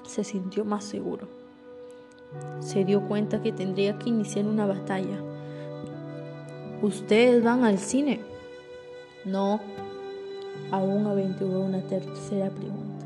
[0.07, 1.27] se sintió más seguro.
[2.61, 5.19] Se dio cuenta que tendría que iniciar una batalla.
[6.81, 8.21] ¿Ustedes van al cine?
[9.25, 9.59] No.
[10.71, 13.05] Aún aventuró una tercera pregunta.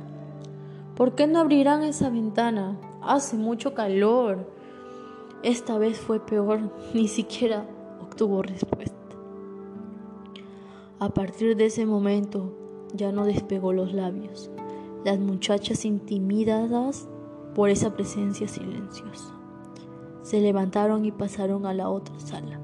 [0.96, 2.78] ¿Por qué no abrirán esa ventana?
[3.02, 4.46] Hace mucho calor.
[5.42, 6.60] Esta vez fue peor,
[6.94, 7.66] ni siquiera
[8.00, 8.97] obtuvo respuesta.
[11.00, 12.52] A partir de ese momento
[12.94, 14.50] ya no despegó los labios.
[15.06, 17.08] Las muchachas intimidadas
[17.54, 19.38] por esa presencia silenciosa
[20.28, 22.60] se levantaron y pasaron a la otra sala.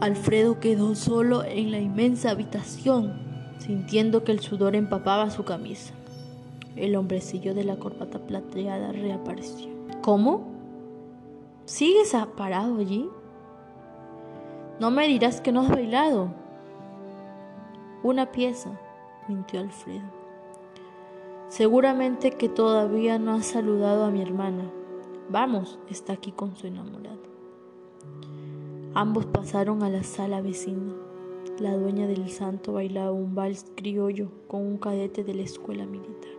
[0.00, 3.12] Alfredo quedó solo en la inmensa habitación,
[3.58, 5.92] sintiendo que el sudor empapaba su camisa.
[6.76, 9.68] El hombrecillo de la corbata plateada reapareció.
[10.00, 10.46] ¿Cómo?
[11.66, 13.08] ¿Sigues parado allí?
[14.80, 16.43] No me dirás que no has bailado.
[18.04, 18.78] Una pieza,
[19.28, 20.04] mintió Alfredo.
[21.48, 24.70] Seguramente que todavía no has saludado a mi hermana.
[25.30, 27.22] Vamos, está aquí con su enamorado.
[28.92, 30.92] Ambos pasaron a la sala vecina.
[31.58, 36.34] La dueña del santo bailaba un vals criollo con un cadete de la escuela militar.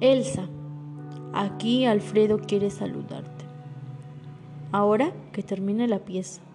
[0.00, 0.48] Elsa,
[1.34, 3.44] aquí Alfredo quiere saludarte.
[4.72, 6.45] Ahora que termine la pieza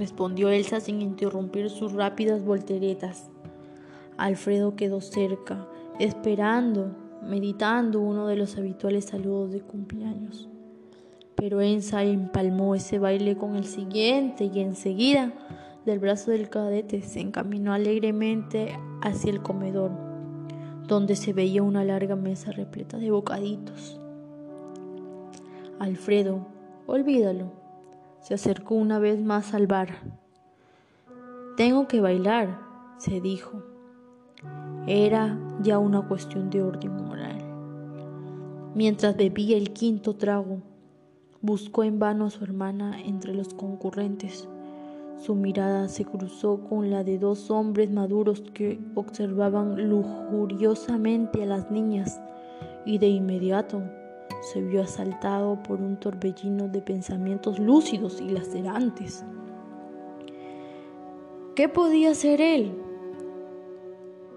[0.00, 3.30] respondió Elsa sin interrumpir sus rápidas volteretas.
[4.16, 5.68] Alfredo quedó cerca,
[6.00, 10.48] esperando, meditando uno de los habituales saludos de cumpleaños.
[11.36, 15.32] Pero Elsa empalmó ese baile con el siguiente y enseguida,
[15.84, 19.90] del brazo del cadete, se encaminó alegremente hacia el comedor,
[20.86, 24.00] donde se veía una larga mesa repleta de bocaditos.
[25.78, 26.46] Alfredo,
[26.86, 27.59] olvídalo,
[28.20, 29.88] se acercó una vez más al bar.
[31.56, 32.58] Tengo que bailar,
[32.98, 33.62] se dijo.
[34.86, 37.38] Era ya una cuestión de orden moral.
[38.74, 40.62] Mientras bebía el quinto trago,
[41.40, 44.48] buscó en vano a su hermana entre los concurrentes.
[45.16, 51.70] Su mirada se cruzó con la de dos hombres maduros que observaban lujuriosamente a las
[51.70, 52.20] niñas
[52.86, 53.82] y de inmediato
[54.40, 59.24] se vio asaltado por un torbellino de pensamientos lúcidos y lacerantes.
[61.54, 62.74] ¿Qué podía ser él?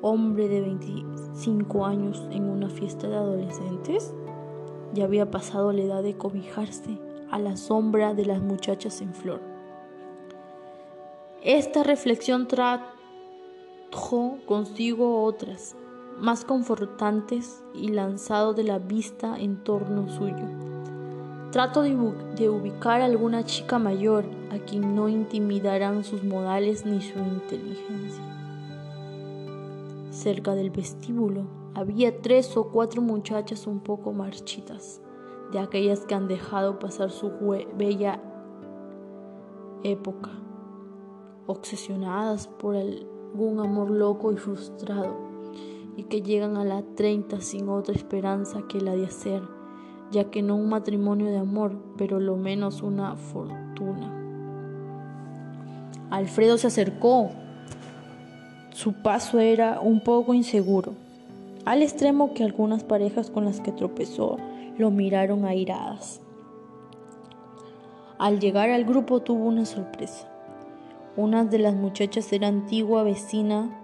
[0.02, 4.13] Hombre de 25 años en una fiesta de adolescentes.
[4.94, 7.00] Ya había pasado la edad de cobijarse
[7.32, 9.39] a la sombra de las muchachas en flor.
[11.42, 12.80] Esta reflexión trajo
[14.46, 15.76] consigo otras
[16.19, 20.47] más confortantes y lanzado de la vista en torno suyo.
[21.52, 27.19] Trato de, ubicar a alguna chica mayor a quien no intimidarán sus modales ni su
[27.19, 28.23] inteligencia.
[30.10, 31.43] Cerca del vestíbulo
[31.76, 35.02] había tres o cuatro muchachas un poco marchitas,
[35.52, 37.32] de aquellas que han dejado pasar su
[37.78, 38.19] bella
[39.84, 40.32] época,
[41.45, 45.33] obsesionadas por algún amor loco y frustrado
[45.96, 49.42] y que llegan a la 30 sin otra esperanza que la de hacer,
[50.12, 54.20] ya que no un matrimonio de amor, pero lo menos una fortuna.
[56.10, 57.32] Alfredo se acercó.
[58.72, 60.94] Su paso era un poco inseguro,
[61.66, 64.38] al extremo que algunas parejas con las que tropezó
[64.78, 66.22] lo miraron airadas.
[68.18, 70.30] Al llegar al grupo tuvo una sorpresa.
[71.16, 73.80] Una de las muchachas era antigua vecina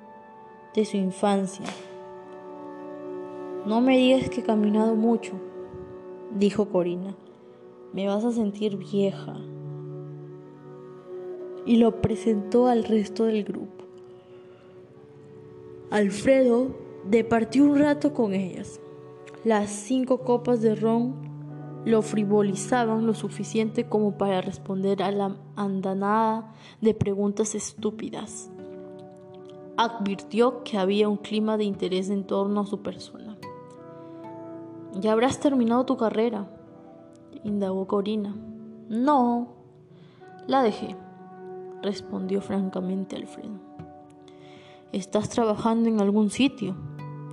[0.74, 1.66] de su infancia,
[3.70, 5.34] no me digas que he caminado mucho,
[6.36, 7.16] dijo Corina.
[7.94, 9.38] Me vas a sentir vieja.
[11.68, 13.86] Y lo presentó al resto del grupo.
[15.92, 16.70] Alfredo
[17.08, 18.82] departió un rato con ellas.
[19.44, 21.14] Las cinco copas de ron
[21.86, 28.50] lo frivolizaban lo suficiente como para responder a la andanada de preguntas estúpidas.
[29.78, 33.29] Advirtió que había un clima de interés en torno a su persona.
[34.94, 36.48] Ya habrás terminado tu carrera,
[37.44, 38.36] indagó Corina.
[38.90, 39.50] No,
[40.48, 40.96] la dejé,
[41.84, 43.60] respondió francamente Alfredo.
[44.92, 46.76] ¿Estás trabajando en algún sitio?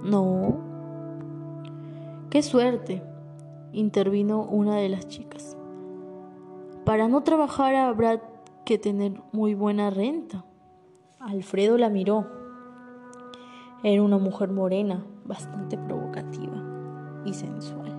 [0.04, 0.58] No.
[2.28, 3.02] Qué suerte,
[3.72, 5.56] intervino una de las chicas.
[6.84, 8.20] Para no trabajar habrá
[8.66, 10.44] que tener muy buena renta.
[11.18, 12.26] Alfredo la miró.
[13.82, 16.75] Era una mujer morena, bastante provocativa
[17.26, 17.92] y sensual.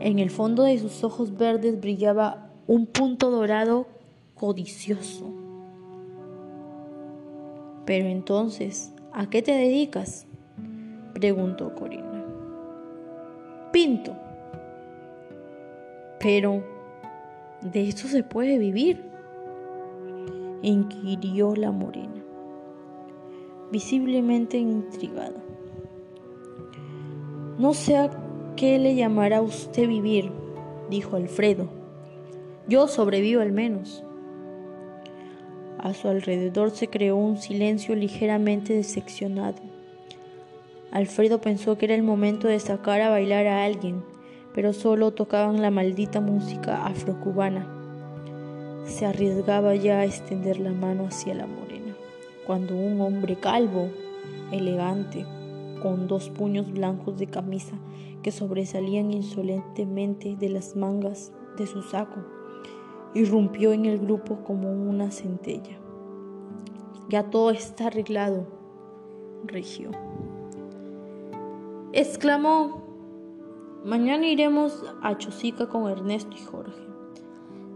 [0.00, 3.86] En el fondo de sus ojos verdes brillaba un punto dorado
[4.34, 5.30] codicioso.
[7.84, 10.26] Pero entonces, ¿a qué te dedicas?
[11.14, 12.24] preguntó Corina.
[13.72, 14.16] Pinto.
[16.18, 16.62] Pero,
[17.60, 19.12] ¿de esto se puede vivir?
[20.62, 22.22] inquirió la morena,
[23.72, 25.42] visiblemente intrigada.
[27.62, 28.10] No sé a
[28.56, 30.32] qué le llamará usted vivir,
[30.90, 31.68] dijo Alfredo.
[32.66, 34.02] Yo sobrevivo al menos.
[35.78, 39.62] A su alrededor se creó un silencio ligeramente decepcionado.
[40.90, 44.02] Alfredo pensó que era el momento de sacar a bailar a alguien,
[44.56, 47.64] pero solo tocaban la maldita música afrocubana.
[48.86, 51.94] Se arriesgaba ya a extender la mano hacia la morena,
[52.44, 53.88] cuando un hombre calvo,
[54.50, 55.24] elegante,
[55.82, 57.76] con dos puños blancos de camisa
[58.22, 62.20] que sobresalían insolentemente de las mangas de su saco,
[63.14, 65.76] irrumpió en el grupo como una centella.
[67.08, 68.46] Ya todo está arreglado,
[69.44, 69.90] Regio.
[71.92, 72.82] Exclamó,
[73.84, 76.80] mañana iremos a Chosica con Ernesto y Jorge.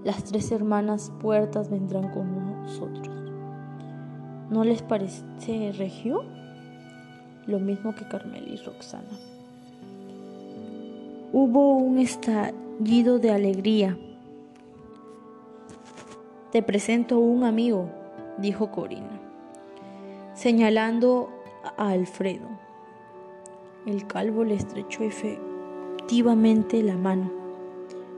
[0.05, 3.09] Las tres hermanas puertas vendrán con nosotros.
[4.49, 6.36] ¿No les parece Regio?
[7.47, 9.05] Lo mismo que Carmela y Roxana.
[11.33, 13.97] Hubo un estallido de alegría
[16.57, 17.91] te presento un amigo,
[18.39, 19.21] dijo Corina,
[20.33, 21.29] señalando
[21.77, 22.49] a Alfredo.
[23.85, 27.31] El calvo le estrechó efectivamente la mano.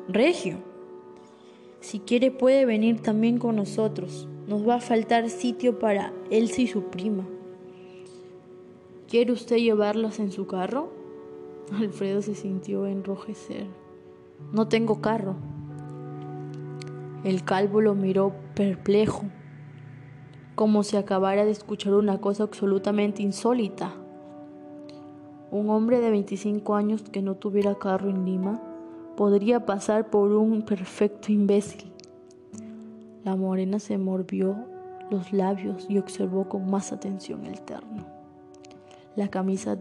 [0.09, 0.59] Regio,
[1.81, 4.29] si quiere puede venir también con nosotros.
[4.47, 7.26] Nos va a faltar sitio para Elsa y su prima.
[9.09, 10.90] ¿Quiere usted llevarlas en su carro?
[11.72, 13.66] Alfredo se sintió enrojecer.
[14.52, 15.34] No tengo carro.
[17.24, 19.22] El calvo lo miró perplejo,
[20.56, 23.94] como si acabara de escuchar una cosa absolutamente insólita.
[25.50, 28.61] Un hombre de 25 años que no tuviera carro en Lima
[29.16, 31.90] podría pasar por un perfecto imbécil.
[33.24, 34.54] La morena se morvió
[35.11, 38.18] los labios y observó con más atención el terno.
[39.19, 39.77] La camisa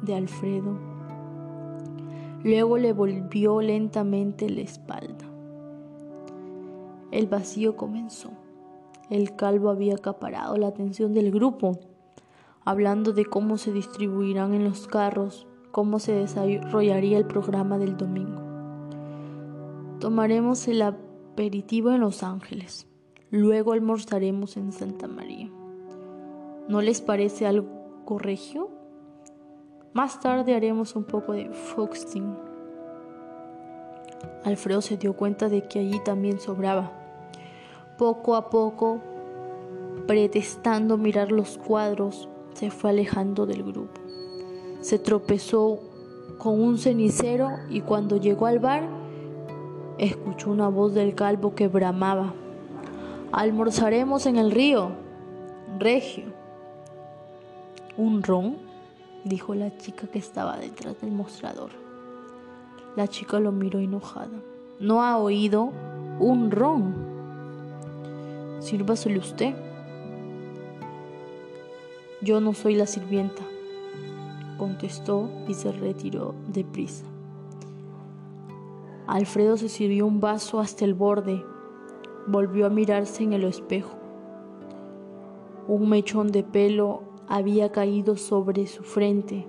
[0.00, 0.78] de Alfredo.
[2.42, 5.26] Luego le volvió lentamente la espalda.
[7.10, 8.30] El vacío comenzó.
[9.10, 11.78] El calvo había acaparado la atención del grupo,
[12.64, 18.40] hablando de cómo se distribuirán en los carros, cómo se desarrollaría el programa del domingo.
[20.00, 22.86] Tomaremos el aperitivo en Los Ángeles,
[23.30, 25.50] luego almorzaremos en Santa María.
[26.66, 27.81] ¿No les parece algo
[28.18, 28.70] regio?
[29.92, 32.36] Más tarde haremos un poco de foxing.
[34.44, 37.02] Alfredo se dio cuenta de que allí también sobraba
[38.02, 39.00] poco a poco,
[40.08, 44.00] pretestando mirar los cuadros, se fue alejando del grupo.
[44.80, 45.78] Se tropezó
[46.38, 48.88] con un cenicero y cuando llegó al bar,
[49.98, 52.34] escuchó una voz del calvo que bramaba.
[53.30, 54.90] Almorzaremos en el río,
[55.78, 56.31] Regio.
[57.96, 58.56] ¿Un ron?
[59.24, 61.70] dijo la chica que estaba detrás del mostrador.
[62.96, 64.40] La chica lo miró enojada.
[64.80, 65.70] ¿No ha oído?
[66.18, 66.94] Un ron.
[68.60, 69.54] Sírvaselo usted.
[72.22, 73.42] Yo no soy la sirvienta,
[74.56, 77.04] contestó y se retiró deprisa.
[79.08, 81.44] Alfredo se sirvió un vaso hasta el borde,
[82.28, 83.98] volvió a mirarse en el espejo.
[85.66, 89.46] Un mechón de pelo había caído sobre su frente,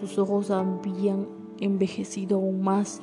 [0.00, 1.26] sus ojos habían
[1.60, 3.02] envejecido aún más,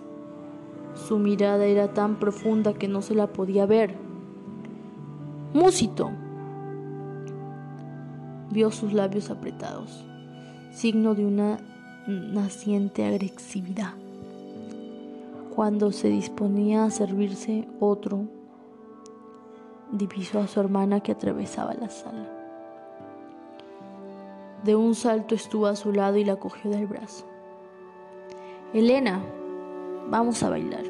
[0.95, 3.95] su mirada era tan profunda que no se la podía ver.
[5.53, 6.11] Músito.
[8.49, 10.05] Vio sus labios apretados,
[10.71, 11.57] signo de una
[12.07, 13.93] naciente agresividad.
[15.53, 18.25] Cuando se disponía a servirse otro,
[19.91, 22.34] divisó a su hermana que atravesaba la sala.
[24.65, 27.23] De un salto estuvo a su lado y la cogió del brazo.
[28.73, 29.23] Elena,
[30.09, 30.83] vamos a bailar.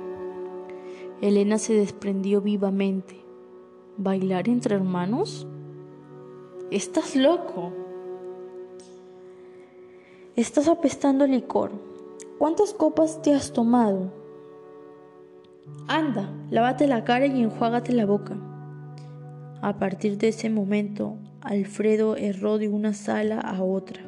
[1.19, 3.19] Elena se desprendió vivamente.
[3.97, 5.45] ¿Bailar entre hermanos?
[6.71, 7.73] Estás loco.
[10.37, 11.71] Estás apestando licor.
[12.37, 14.09] ¿Cuántas copas te has tomado?
[15.89, 18.37] Anda, lávate la cara y enjuágate la boca.
[19.61, 24.01] A partir de ese momento, Alfredo erró de una sala a otra,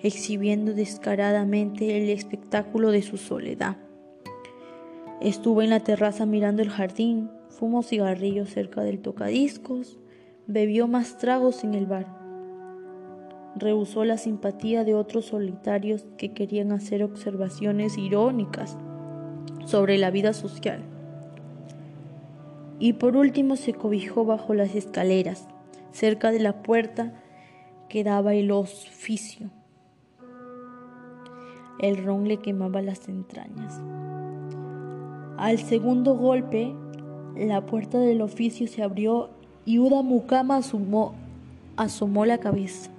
[0.00, 3.76] exhibiendo descaradamente el espectáculo de su soledad.
[5.20, 10.00] Estuvo en la terraza mirando el jardín, fumó cigarrillos cerca del tocadiscos,
[10.48, 12.06] bebió más tragos en el bar.
[13.54, 18.76] Rehusó la simpatía de otros solitarios que querían hacer observaciones irónicas
[19.66, 20.82] sobre la vida social.
[22.80, 25.46] Y por último se cobijó bajo las escaleras,
[25.92, 27.12] cerca de la puerta
[27.88, 29.50] que daba el oficio.
[31.78, 33.80] El ron le quemaba las entrañas.
[35.36, 36.74] Al segundo golpe,
[37.36, 39.30] la puerta del oficio se abrió
[39.64, 41.14] y Uda Mukama asomó,
[41.76, 42.90] asomó la cabeza.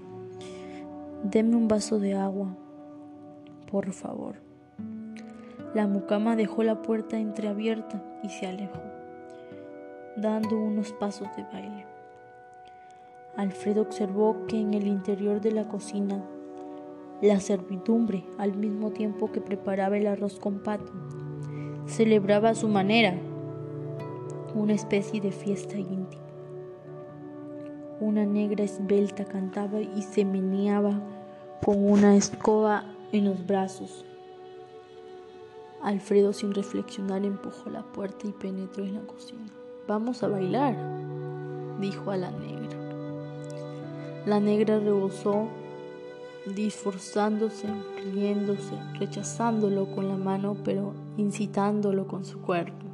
[1.23, 2.55] Deme un vaso de agua,
[3.71, 4.35] por favor.
[5.73, 8.81] La mucama dejó la puerta entreabierta y se alejó,
[10.17, 11.92] dando unos pasos de baile.
[13.35, 16.23] Alfredo observó que en el interior de la cocina,
[17.21, 20.91] la servidumbre, al mismo tiempo que preparaba el arroz con pato,
[21.87, 23.15] celebraba a su manera
[24.53, 26.21] una especie de fiesta íntima.
[27.99, 31.01] Una negra esbelta cantaba y se meneaba
[31.63, 34.05] con una escoba en los brazos.
[35.81, 39.51] Alfredo sin reflexionar empujó la puerta y penetró en la cocina.
[39.87, 40.75] Vamos a bailar,
[41.79, 42.72] dijo a la negra.
[44.25, 45.47] La negra rebosó,
[46.55, 47.67] disforzándose,
[48.13, 52.85] riéndose, rechazándolo con la mano, pero incitándolo con su cuerpo.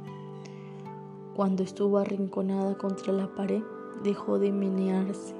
[1.36, 3.62] Cuando estuvo arrinconada contra la pared,
[4.02, 5.34] dejó de menearse.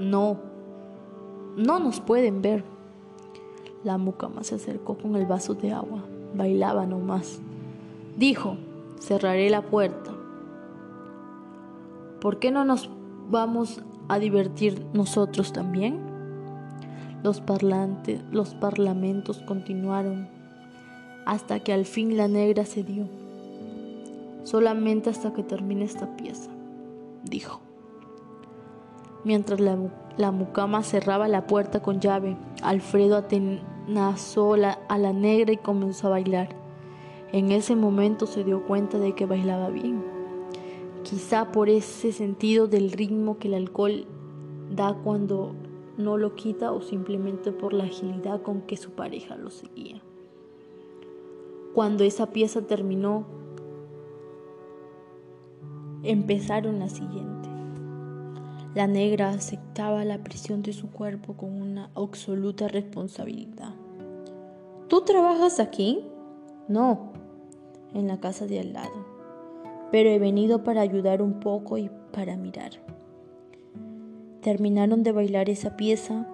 [0.00, 0.38] No,
[1.56, 2.64] no nos pueden ver.
[3.84, 6.02] La mucama se acercó con el vaso de agua.
[6.34, 7.40] Bailaba nomás.
[8.16, 8.56] Dijo,
[8.98, 10.10] cerraré la puerta.
[12.20, 12.90] ¿Por qué no nos
[13.30, 13.80] vamos
[14.10, 15.98] a divertir nosotros también?
[17.22, 20.28] Los parlantes, los parlamentos continuaron
[21.26, 23.06] hasta que al fin la negra cedió.
[24.42, 26.50] Solamente hasta que termine esta pieza,
[27.24, 27.60] dijo.
[29.22, 29.78] Mientras la,
[30.16, 36.10] la mucama cerraba la puerta con llave, Alfredo atenazó a la negra y comenzó a
[36.10, 36.48] bailar.
[37.32, 40.19] En ese momento se dio cuenta de que bailaba bien.
[41.10, 44.06] Quizá por ese sentido del ritmo que el alcohol
[44.70, 45.56] da cuando
[45.98, 50.00] no lo quita o simplemente por la agilidad con que su pareja lo seguía.
[51.74, 53.24] Cuando esa pieza terminó,
[56.04, 57.48] empezaron la siguiente.
[58.76, 63.74] La negra aceptaba la prisión de su cuerpo con una absoluta responsabilidad.
[64.86, 66.04] ¿Tú trabajas aquí?
[66.68, 67.12] No,
[67.94, 69.09] en la casa de al lado,
[69.90, 72.72] pero he venido para ayudar un poco y para mirar.
[74.40, 76.26] Terminaron de bailar esa pieza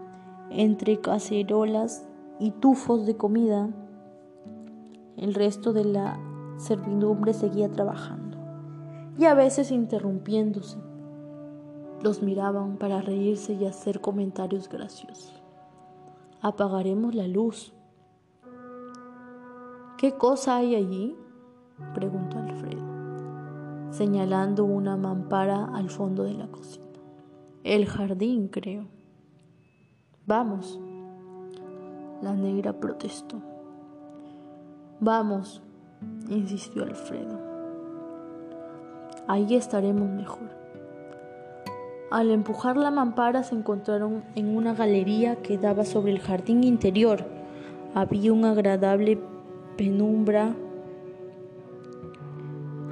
[0.50, 2.06] entre cacerolas
[2.38, 3.68] y tufos de comida.
[5.16, 6.18] El resto de la
[6.56, 8.38] servidumbre seguía trabajando
[9.18, 10.78] y a veces interrumpiéndose
[12.02, 15.42] los miraban para reírse y hacer comentarios graciosos.
[16.40, 17.72] Apagaremos la luz.
[19.98, 21.16] ¿Qué cosa hay allí?
[21.94, 22.82] preguntó Alfredo,
[23.96, 26.84] señalando una mampara al fondo de la cocina.
[27.64, 28.86] El jardín, creo.
[30.26, 30.78] Vamos.
[32.20, 33.40] La negra protestó.
[35.00, 35.62] Vamos,
[36.28, 37.38] insistió Alfredo.
[39.28, 40.50] Ahí estaremos mejor.
[42.10, 47.24] Al empujar la mampara se encontraron en una galería que daba sobre el jardín interior.
[47.94, 49.18] Había una agradable
[49.76, 50.54] penumbra.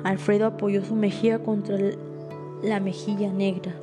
[0.05, 1.79] Alfredo apoyó su mejilla contra
[2.63, 3.75] la mejilla negra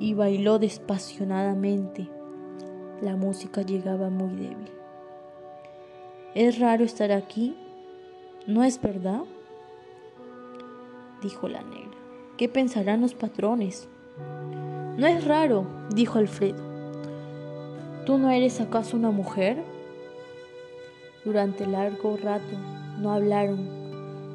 [0.00, 2.08] y bailó despasionadamente.
[3.02, 4.70] La música llegaba muy débil.
[6.34, 7.56] Es raro estar aquí,
[8.46, 9.22] ¿no es verdad?
[11.22, 11.98] dijo la negra.
[12.36, 13.88] ¿Qué pensarán los patrones?
[14.96, 16.62] No es raro, dijo Alfredo.
[18.06, 19.62] ¿Tú no eres acaso una mujer?
[21.24, 22.56] Durante largo rato
[23.00, 23.77] no hablaron.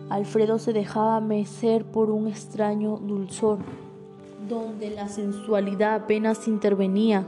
[0.09, 3.59] Alfredo se dejaba mecer por un extraño dulzor,
[4.47, 7.25] donde la sensualidad apenas intervenía.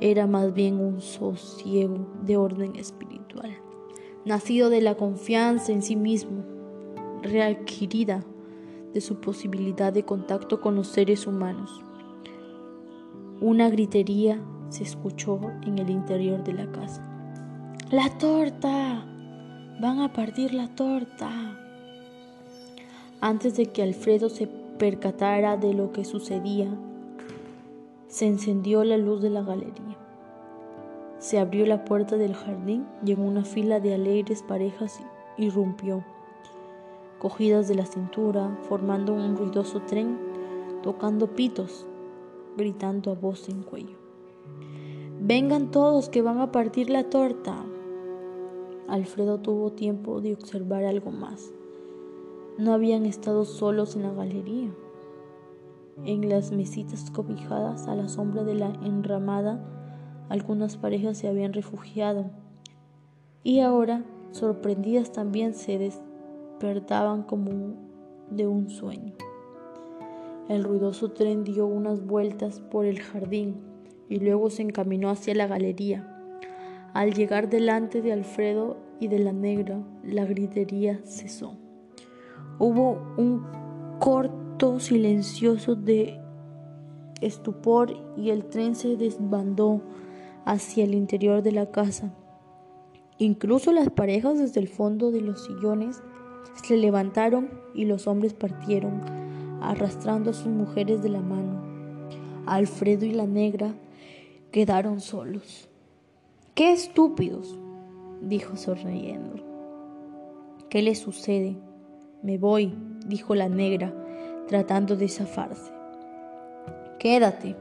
[0.00, 3.56] Era más bien un sosiego de orden espiritual,
[4.24, 6.44] nacido de la confianza en sí mismo,
[7.22, 8.24] readquirida
[8.92, 11.82] de su posibilidad de contacto con los seres humanos.
[13.40, 17.02] Una gritería se escuchó en el interior de la casa.
[17.90, 19.04] ¡La torta!
[19.80, 21.65] Van a partir la torta.
[23.20, 26.68] Antes de que Alfredo se percatara de lo que sucedía,
[28.08, 29.96] se encendió la luz de la galería.
[31.18, 35.00] Se abrió la puerta del jardín y en una fila de alegres parejas
[35.38, 36.04] irrumpió,
[37.18, 40.18] cogidas de la cintura, formando un ruidoso tren,
[40.82, 41.86] tocando pitos
[42.56, 43.96] gritando a voz en cuello.
[45.20, 47.64] Vengan todos que van a partir la torta.
[48.88, 51.52] Alfredo tuvo tiempo de observar algo más.
[52.58, 54.70] No habían estado solos en la galería.
[56.04, 59.62] En las mesitas cobijadas a la sombra de la enramada,
[60.28, 62.30] algunas parejas se habían refugiado
[63.46, 67.74] y ahora, sorprendidas también, se despertaban como
[68.30, 69.12] de un sueño.
[70.48, 73.60] El ruidoso tren dio unas vueltas por el jardín
[74.08, 76.12] y luego se encaminó hacia la galería.
[76.92, 81.65] Al llegar delante de Alfredo y de la negra, la gritería cesó.
[82.58, 83.44] Hubo un
[83.98, 86.18] corto silencioso de
[87.20, 89.82] estupor y el tren se desbandó
[90.44, 92.14] hacia el interior de la casa.
[93.18, 96.02] Incluso las parejas desde el fondo de los sillones
[96.62, 99.02] se levantaron y los hombres partieron,
[99.60, 101.62] arrastrando a sus mujeres de la mano.
[102.46, 103.74] Alfredo y la negra
[104.50, 105.68] quedaron solos.
[106.54, 107.58] ¡Qué estúpidos!
[108.22, 109.34] dijo sonriendo.
[110.70, 111.56] ¿Qué les sucede?
[112.26, 112.74] Me voy,
[113.06, 113.94] dijo la negra,
[114.48, 115.70] tratando de zafarse.
[116.98, 117.54] Quédate,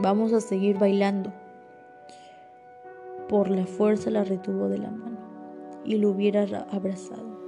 [0.00, 1.30] vamos a seguir bailando.
[3.28, 5.18] Por la fuerza la retuvo de la mano
[5.84, 7.38] y lo hubiera abrazado.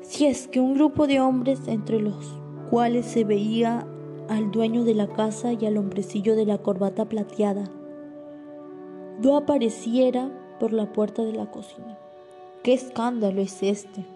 [0.00, 2.36] Si es que un grupo de hombres, entre los
[2.68, 3.86] cuales se veía
[4.28, 7.70] al dueño de la casa y al hombrecillo de la corbata plateada,
[9.22, 11.96] no apareciera por la puerta de la cocina.
[12.64, 14.15] ¿Qué escándalo es este?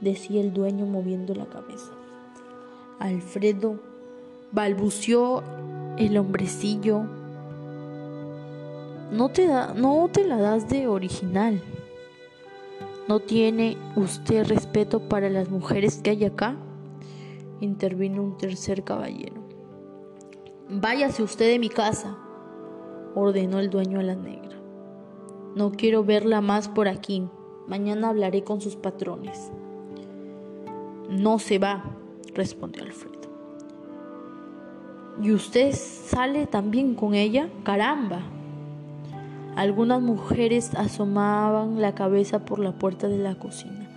[0.00, 1.92] Decía el dueño moviendo la cabeza.
[2.98, 3.80] Alfredo
[4.52, 5.42] balbuceó
[5.98, 7.02] el hombrecillo.
[9.12, 11.62] No te, da, no te la das de original.
[13.08, 16.56] ¿No tiene usted respeto para las mujeres que hay acá?
[17.60, 19.46] Intervino un tercer caballero.
[20.68, 22.18] Váyase usted de mi casa,
[23.14, 24.56] ordenó el dueño a la negra.
[25.54, 27.28] No quiero verla más por aquí.
[27.68, 29.52] Mañana hablaré con sus patrones.
[31.08, 31.84] No se va,
[32.34, 33.16] respondió Alfredo.
[35.22, 37.48] ¿Y usted sale también con ella?
[37.62, 38.20] Caramba.
[39.54, 43.88] Algunas mujeres asomaban la cabeza por la puerta de la cocina.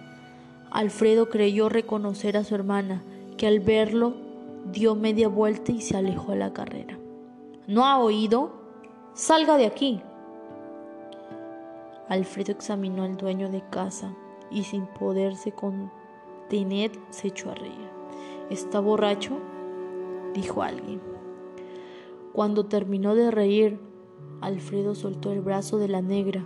[0.71, 3.01] Alfredo creyó reconocer a su hermana,
[3.37, 4.13] que al verlo
[4.71, 6.97] dio media vuelta y se alejó a la carrera.
[7.67, 8.53] ¿No ha oído?
[9.13, 10.01] Salga de aquí.
[12.07, 14.13] Alfredo examinó al dueño de casa
[14.49, 15.91] y sin poderse con
[16.49, 17.89] Tinet se echó a reír.
[18.49, 19.37] ¿Está borracho?
[20.33, 20.99] dijo alguien.
[22.33, 23.79] Cuando terminó de reír,
[24.41, 26.45] Alfredo soltó el brazo de la negra.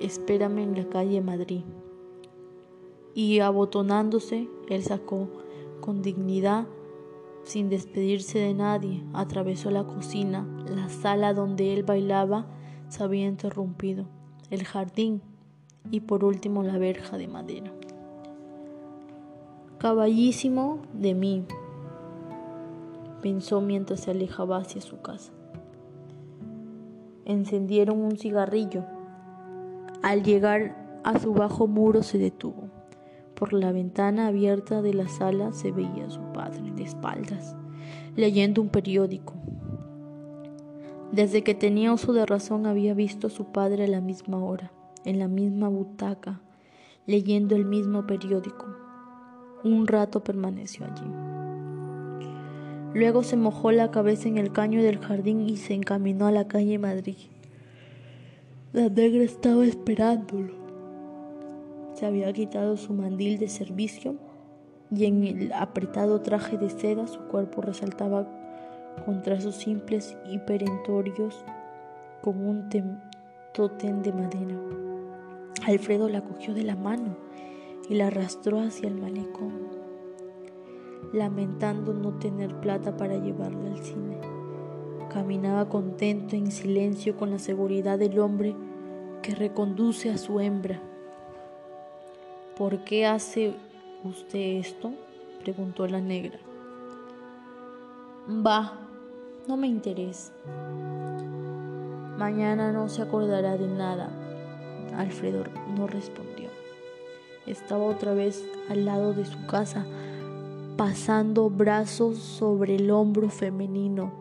[0.00, 1.62] Espérame en la calle Madrid.
[3.14, 5.28] Y abotonándose, él sacó
[5.80, 6.66] con dignidad,
[7.44, 12.46] sin despedirse de nadie, atravesó la cocina, la sala donde él bailaba
[12.88, 14.06] se había interrumpido,
[14.50, 15.22] el jardín
[15.90, 17.72] y por último la verja de madera.
[19.86, 21.44] Caballísimo de mí,
[23.22, 25.30] pensó mientras se alejaba hacia su casa.
[27.24, 28.84] Encendieron un cigarrillo.
[30.02, 32.68] Al llegar a su bajo muro se detuvo.
[33.36, 37.54] Por la ventana abierta de la sala se veía a su padre de espaldas,
[38.16, 39.34] leyendo un periódico.
[41.12, 44.72] Desde que tenía uso de razón había visto a su padre a la misma hora,
[45.04, 46.40] en la misma butaca,
[47.06, 48.85] leyendo el mismo periódico.
[49.64, 51.10] Un rato permaneció allí.
[52.94, 56.46] Luego se mojó la cabeza en el caño del jardín y se encaminó a la
[56.46, 57.16] calle Madrid.
[58.72, 60.54] La negra estaba esperándolo.
[61.94, 64.16] Se había quitado su mandil de servicio
[64.90, 68.26] y en el apretado traje de seda su cuerpo resaltaba
[69.04, 71.44] con trazos simples y perentorios
[72.22, 72.68] como un
[73.52, 74.56] tótem de madera.
[75.66, 77.25] Alfredo la cogió de la mano
[77.88, 79.52] y la arrastró hacia el malecón,
[81.12, 84.18] lamentando no tener plata para llevarla al cine.
[85.12, 88.54] Caminaba contento en silencio con la seguridad del hombre
[89.22, 90.80] que reconduce a su hembra.
[92.56, 93.54] ¿Por qué hace
[94.04, 94.92] usted esto?
[95.42, 96.38] preguntó la negra.
[98.28, 98.72] Va,
[99.46, 100.32] no me interesa.
[102.18, 104.10] Mañana no se acordará de nada.
[104.96, 105.44] Alfredo
[105.76, 106.35] no respondió.
[107.46, 109.86] Estaba otra vez al lado de su casa,
[110.76, 114.12] pasando brazos sobre el hombro femenino.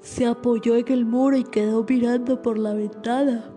[0.00, 3.50] Se apoyó en el muro y quedó mirando por la ventana,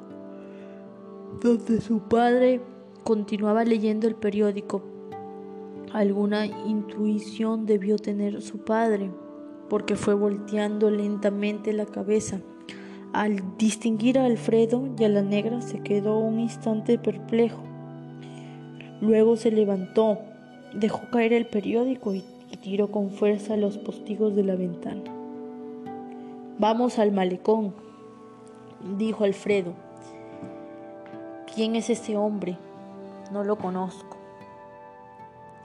[1.42, 2.62] donde su padre
[3.04, 4.84] continuaba leyendo el periódico.
[5.94, 9.12] Alguna intuición debió tener su padre,
[9.70, 12.42] porque fue volteando lentamente la cabeza.
[13.14, 17.71] Al distinguir a Alfredo y a la negra se quedó un instante perplejo.
[19.02, 20.20] Luego se levantó,
[20.76, 22.24] dejó caer el periódico y,
[22.62, 25.02] tiró con fuerza los postigos de la ventana.
[26.60, 27.74] Vamos al malecón,
[29.00, 29.74] dijo Alfredo.
[31.56, 32.60] ¿Quién es ese hombre?
[33.32, 34.18] No lo conozco.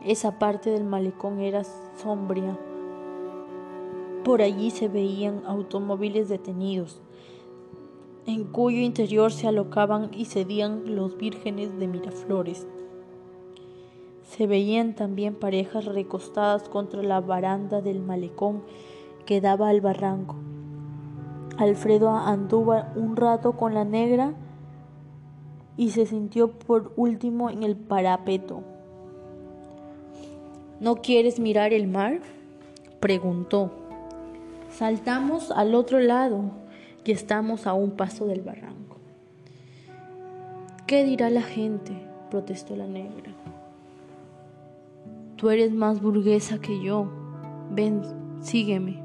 [0.02, 1.62] Esa parte del malecón era
[2.02, 2.56] sombría.
[4.24, 7.02] Por allí se veían automóviles detenidos,
[8.26, 12.66] en cuyo interior se alocaban y cedían los vírgenes de Miraflores.
[14.26, 18.62] Se veían también parejas recostadas contra la baranda del malecón
[19.24, 20.36] que daba al barranco.
[21.58, 24.34] Alfredo anduvo un rato con la negra
[25.76, 28.62] y se sintió por último en el parapeto.
[30.80, 32.20] ¿No quieres mirar el mar?
[33.00, 33.70] preguntó.
[34.70, 36.50] Saltamos al otro lado
[37.04, 38.96] y estamos a un paso del barranco.
[40.86, 41.92] ¿Qué dirá la gente?
[42.30, 43.35] protestó la negra.
[45.36, 47.08] Tú eres más burguesa que yo.
[47.70, 48.00] Ven,
[48.40, 49.02] sígueme.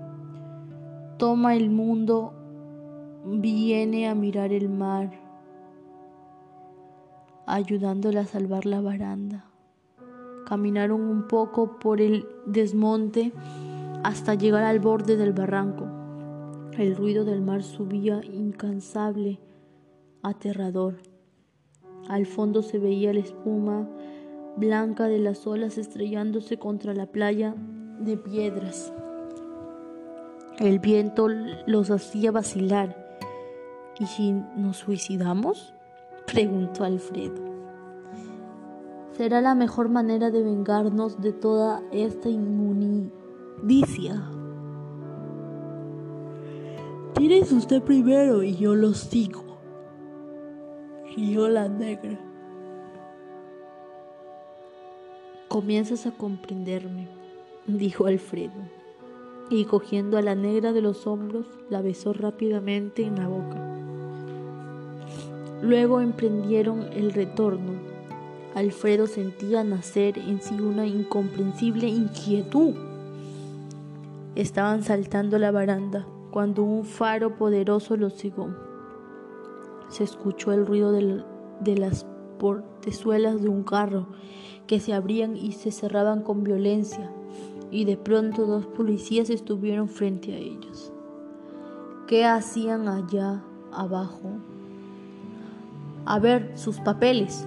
[1.17, 2.33] Toma el mundo,
[3.25, 5.11] viene a mirar el mar,
[7.45, 9.45] ayudándola a salvar la baranda.
[10.45, 13.33] Caminaron un poco por el desmonte
[14.03, 15.85] hasta llegar al borde del barranco.
[16.77, 19.39] El ruido del mar subía incansable,
[20.23, 20.95] aterrador.
[22.07, 23.87] Al fondo se veía la espuma
[24.57, 27.55] blanca de las olas estrellándose contra la playa
[27.99, 28.93] de piedras.
[30.59, 31.27] El viento
[31.65, 32.95] los hacía vacilar.
[33.99, 35.73] ¿Y si nos suicidamos?
[36.31, 37.51] preguntó Alfredo.
[39.17, 43.11] Será la mejor manera de vengarnos de toda esta inmundicia.
[47.15, 49.43] Tienes usted primero y yo lo sigo.
[51.15, 52.30] yo la negra.
[55.51, 57.09] Comienzas a comprenderme,
[57.67, 58.53] dijo Alfredo,
[59.49, 63.57] y cogiendo a la negra de los hombros, la besó rápidamente en la boca.
[65.61, 67.73] Luego emprendieron el retorno.
[68.55, 72.73] Alfredo sentía nacer en sí una incomprensible inquietud.
[74.35, 78.55] Estaban saltando la baranda cuando un faro poderoso los cegó.
[79.89, 82.05] Se escuchó el ruido de las
[82.39, 84.07] portezuelas de un carro
[84.71, 87.11] que se abrían y se cerraban con violencia,
[87.71, 90.93] y de pronto dos policías estuvieron frente a ellos.
[92.07, 93.43] ¿Qué hacían allá
[93.73, 94.29] abajo?
[96.05, 97.45] A ver, sus papeles.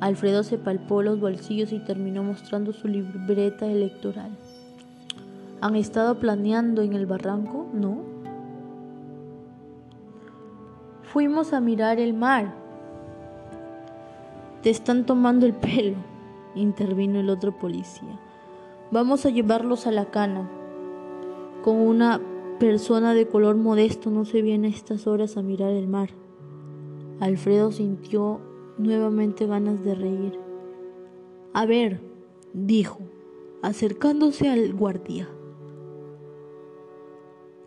[0.00, 4.36] Alfredo se palpó los bolsillos y terminó mostrando su libreta electoral.
[5.60, 7.68] ¿Han estado planeando en el barranco?
[7.72, 7.98] No.
[11.04, 12.52] Fuimos a mirar el mar,
[14.62, 15.96] te están tomando el pelo,
[16.54, 18.20] intervino el otro policía.
[18.90, 20.50] Vamos a llevarlos a la cana.
[21.62, 22.20] Con una
[22.58, 26.10] persona de color modesto no se viene a estas horas a mirar el mar.
[27.20, 28.40] Alfredo sintió
[28.78, 30.38] nuevamente ganas de reír.
[31.52, 32.00] A ver,
[32.52, 32.98] dijo,
[33.62, 35.28] acercándose al guardia.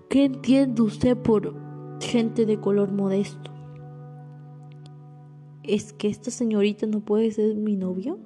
[0.09, 1.55] ¿Qué entiende usted por
[1.99, 3.51] gente de color modesto?
[5.63, 8.17] ¿Es que esta señorita no puede ser mi novio?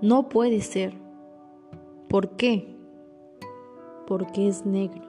[0.00, 0.92] No puede ser.
[2.08, 2.76] ¿Por qué?
[4.06, 5.02] Porque es negro.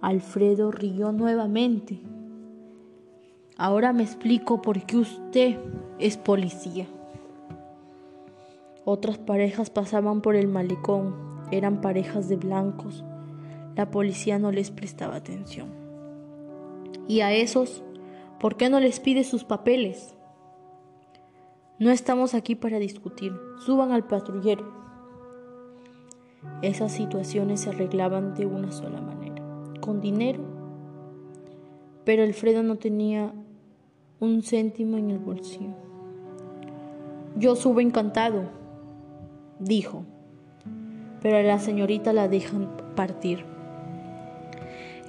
[0.00, 2.00] Alfredo rió nuevamente.
[3.56, 5.58] Ahora me explico por qué usted
[6.00, 6.88] es policía.
[8.84, 11.14] Otras parejas pasaban por el malecón,
[11.52, 13.04] eran parejas de blancos.
[13.76, 15.68] La policía no les prestaba atención.
[17.06, 17.84] Y a esos
[18.40, 20.14] ¿Por qué no les pide sus papeles?
[21.78, 23.34] No estamos aquí para discutir.
[23.66, 24.72] Suban al patrullero.
[26.62, 29.44] Esas situaciones se arreglaban de una sola manera,
[29.82, 30.40] con dinero.
[32.06, 33.34] Pero Alfredo no tenía
[34.20, 35.74] un céntimo en el bolsillo.
[37.36, 38.44] Yo subo encantado,
[39.58, 40.06] dijo,
[41.20, 43.44] pero a la señorita la dejan partir.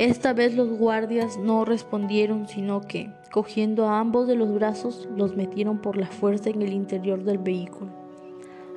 [0.02, 5.36] Esta vez los guardias no respondieron, sino que, cogiendo a ambos de los brazos, los
[5.36, 7.92] metieron por la fuerza en el interior del vehículo.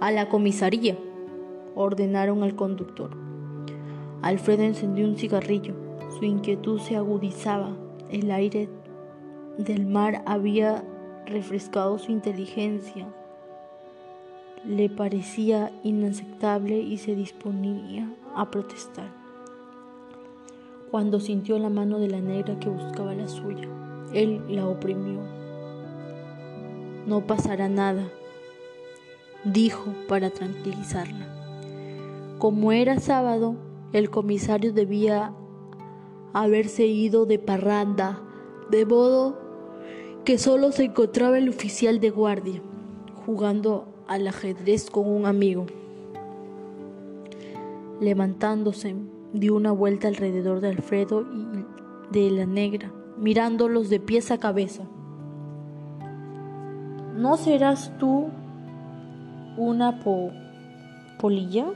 [0.01, 0.99] A la comisaría,
[1.75, 3.17] ordenaron al conductor.
[4.21, 5.73] Alfredo encendió un cigarrillo.
[6.19, 7.75] Su inquietud se agudizaba.
[8.11, 8.69] El aire
[9.57, 10.85] del mar había
[11.25, 13.07] refrescado su inteligencia.
[14.63, 19.24] le parecía inaceptable y se disponía a protestar.
[20.95, 23.69] Cuando sintió la mano de la negra que buscaba la suya,
[24.13, 25.19] él la oprimió.
[27.05, 28.05] No pasará nada,
[29.43, 31.27] dijo para tranquilizarla.
[32.39, 33.57] Como era sábado,
[33.93, 35.35] el comisario debía
[36.33, 38.21] haberse ido de parranda,
[38.71, 39.37] de modo
[40.25, 42.63] que solo se encontraba el oficial de guardia,
[43.27, 45.67] jugando al ajedrez con un amigo.
[48.01, 48.95] Levantándose,
[49.35, 51.67] dio una vuelta alrededor de Alfredo y
[52.13, 54.85] de la negra, mirándolos de pies a cabeza.
[57.17, 58.29] ¿No serás tú
[59.57, 60.01] una
[61.19, 61.67] polilla?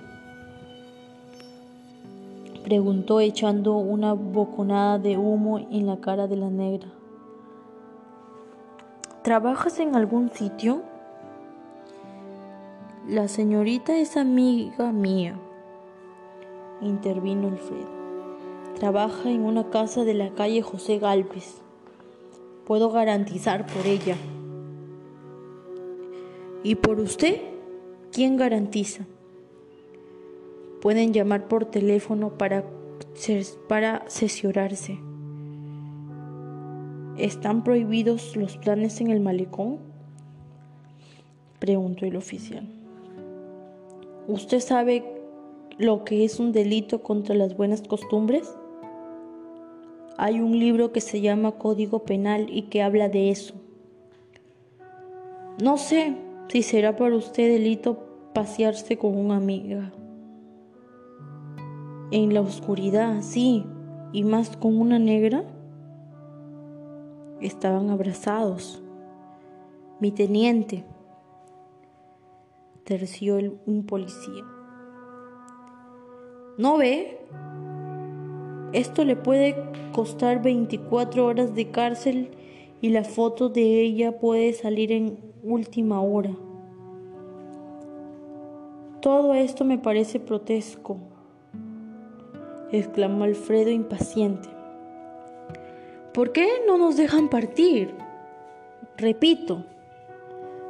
[2.62, 6.88] Preguntó echando una boconada de humo en la cara de la negra.
[9.22, 10.82] ¿Trabajas en algún sitio?
[13.08, 15.40] La señorita es amiga mía,
[16.80, 17.98] intervino Alfredo.
[18.78, 21.60] Trabaja en una casa de la calle José Galvez.
[22.66, 24.16] Puedo garantizar por ella.
[26.62, 27.40] ¿Y por usted?
[28.12, 29.06] ¿Quién garantiza?
[30.80, 32.64] Pueden llamar por teléfono para,
[33.68, 34.04] para.
[37.16, 39.78] ¿Están prohibidos los planes en el malecón?
[41.58, 42.68] Preguntó el oficial.
[44.28, 45.17] ¿Usted sabe
[45.78, 48.52] lo que es un delito contra las buenas costumbres?
[50.16, 53.54] Hay un libro que se llama Código Penal y que habla de eso.
[55.62, 56.16] No sé
[56.48, 57.98] si será para usted delito
[58.34, 59.92] pasearse con una amiga.
[62.10, 63.64] En la oscuridad, sí,
[64.12, 65.44] y más con una negra.
[67.40, 68.82] Estaban abrazados.
[70.00, 70.84] Mi teniente,
[72.84, 74.57] terció un policía.
[76.58, 77.16] ¿No ve?
[78.72, 79.54] Esto le puede
[79.92, 82.32] costar 24 horas de cárcel
[82.80, 86.36] y la foto de ella puede salir en última hora.
[89.00, 90.96] Todo esto me parece protesco,
[92.72, 94.48] exclamó Alfredo impaciente.
[96.12, 97.94] ¿Por qué no nos dejan partir?
[98.96, 99.64] Repito,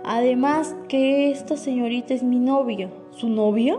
[0.04, 2.90] además que esta señorita es mi novia.
[3.10, 3.78] ¿Su novia?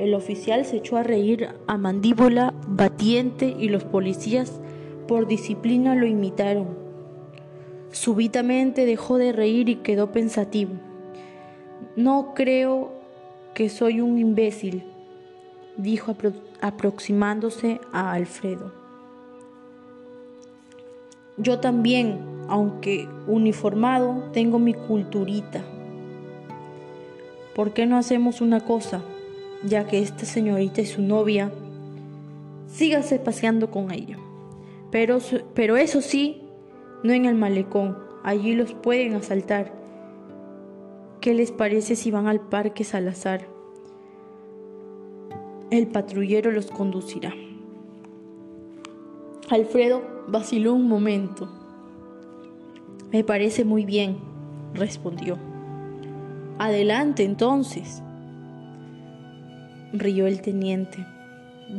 [0.00, 4.58] El oficial se echó a reír a mandíbula batiente y los policías
[5.06, 6.68] por disciplina lo imitaron.
[7.90, 10.72] Súbitamente dejó de reír y quedó pensativo.
[11.96, 12.92] No creo
[13.52, 14.84] que soy un imbécil,
[15.76, 16.16] dijo
[16.62, 18.72] aproximándose a Alfredo.
[21.36, 25.62] Yo también, aunque uniformado, tengo mi culturita.
[27.54, 29.02] ¿Por qué no hacemos una cosa?
[29.64, 31.52] Ya que esta señorita es su novia,
[32.66, 34.18] sígase paseando con ella.
[34.90, 35.18] Pero,
[35.54, 36.42] pero eso sí,
[37.02, 39.72] no en el malecón, allí los pueden asaltar.
[41.20, 43.46] ¿Qué les parece si van al parque Salazar?
[45.70, 47.32] El patrullero los conducirá.
[49.50, 51.48] Alfredo vaciló un momento.
[53.12, 54.16] Me parece muy bien,
[54.74, 55.36] respondió.
[56.58, 58.02] Adelante entonces.
[59.92, 61.04] Rió el teniente.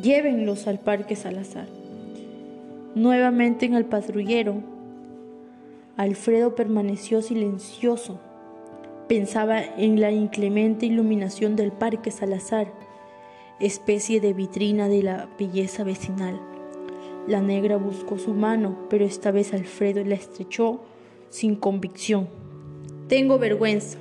[0.02, 1.68] Llévenlos al parque Salazar.
[2.94, 4.62] Nuevamente en el patrullero,
[5.96, 8.20] Alfredo permaneció silencioso.
[9.08, 12.68] Pensaba en la inclemente iluminación del parque Salazar,
[13.62, 16.38] especie de vitrina de la belleza vecinal.
[17.28, 20.82] La negra buscó su mano, pero esta vez Alfredo la estrechó
[21.30, 22.28] sin convicción.
[23.08, 24.00] Tengo vergüenza,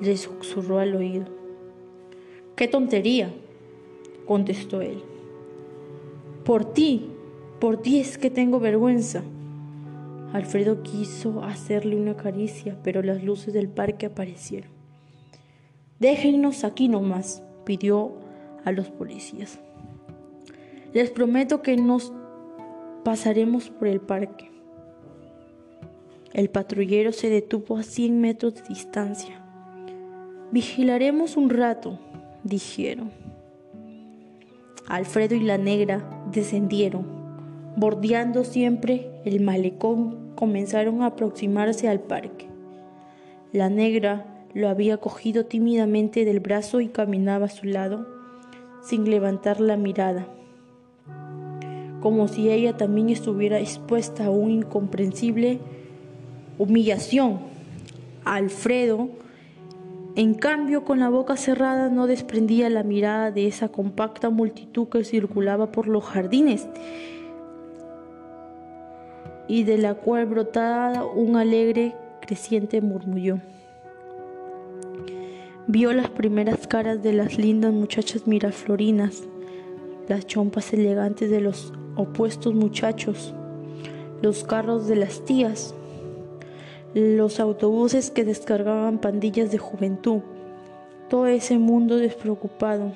[0.00, 1.33] le susurró al oído.
[2.56, 3.32] ¡Qué tontería!
[4.26, 5.02] contestó él.
[6.44, 7.10] Por ti,
[7.60, 9.22] por ti es que tengo vergüenza.
[10.32, 14.70] Alfredo quiso hacerle una caricia, pero las luces del parque aparecieron.
[16.00, 18.12] Déjennos aquí nomás, pidió
[18.64, 19.58] a los policías.
[20.92, 22.12] Les prometo que nos
[23.04, 24.50] pasaremos por el parque.
[26.32, 29.40] El patrullero se detuvo a 100 metros de distancia.
[30.50, 31.98] Vigilaremos un rato,
[32.44, 33.10] dijeron.
[34.86, 37.04] Alfredo y la negra descendieron.
[37.76, 42.46] Bordeando siempre el malecón, comenzaron a aproximarse al parque.
[43.52, 48.06] La negra lo había cogido tímidamente del brazo y caminaba a su lado,
[48.82, 50.28] sin levantar la mirada
[52.04, 55.58] como si ella también estuviera expuesta a una incomprensible
[56.58, 57.38] humillación.
[58.26, 59.08] Alfredo
[60.16, 65.02] En cambio, con la boca cerrada no desprendía la mirada de esa compacta multitud que
[65.02, 66.68] circulaba por los jardines
[69.48, 73.38] y de la cual brotaba un alegre creciente murmullo.
[75.66, 79.24] Vio las primeras caras de las lindas muchachas miraflorinas,
[80.06, 83.34] las chompas elegantes de los opuestos muchachos,
[84.22, 85.74] los carros de las tías,
[86.94, 90.20] los autobuses que descargaban pandillas de juventud,
[91.08, 92.92] todo ese mundo despreocupado,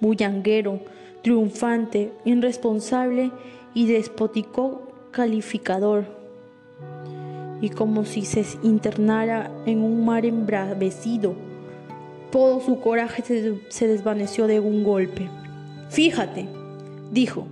[0.00, 0.80] bullanguero,
[1.22, 3.32] triunfante, irresponsable
[3.74, 6.04] y despótico calificador,
[7.62, 11.34] y como si se internara en un mar embravecido,
[12.30, 13.22] todo su coraje
[13.68, 15.28] se desvaneció de un golpe.
[15.88, 16.48] Fíjate,
[17.10, 17.46] dijo,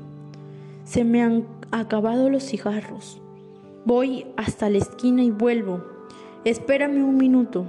[0.84, 3.20] se me han acabado los cigarros.
[3.89, 5.82] Voy hasta la esquina y vuelvo.
[6.45, 7.64] Espérame un minuto.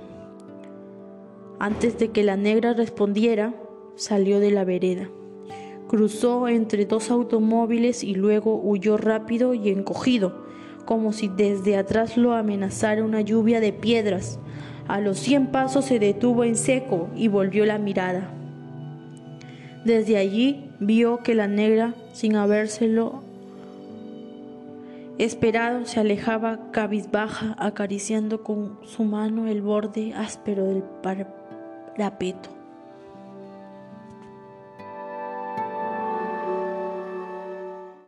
[1.60, 3.54] Antes de que la negra respondiera,
[3.96, 5.10] salió de la vereda.
[5.88, 10.44] Cruzó entre dos automóviles y luego huyó rápido y encogido,
[10.84, 14.42] como si desde atrás lo amenazara una lluvia de piedras.
[14.90, 18.30] A los cien pasos se detuvo en seco y volvió la mirada.
[19.86, 23.29] Desde allí vio que la negra, sin habérselo
[25.20, 32.59] Esperado se alejaba cabizbaja, acariciando con su mano el borde áspero del parapeto.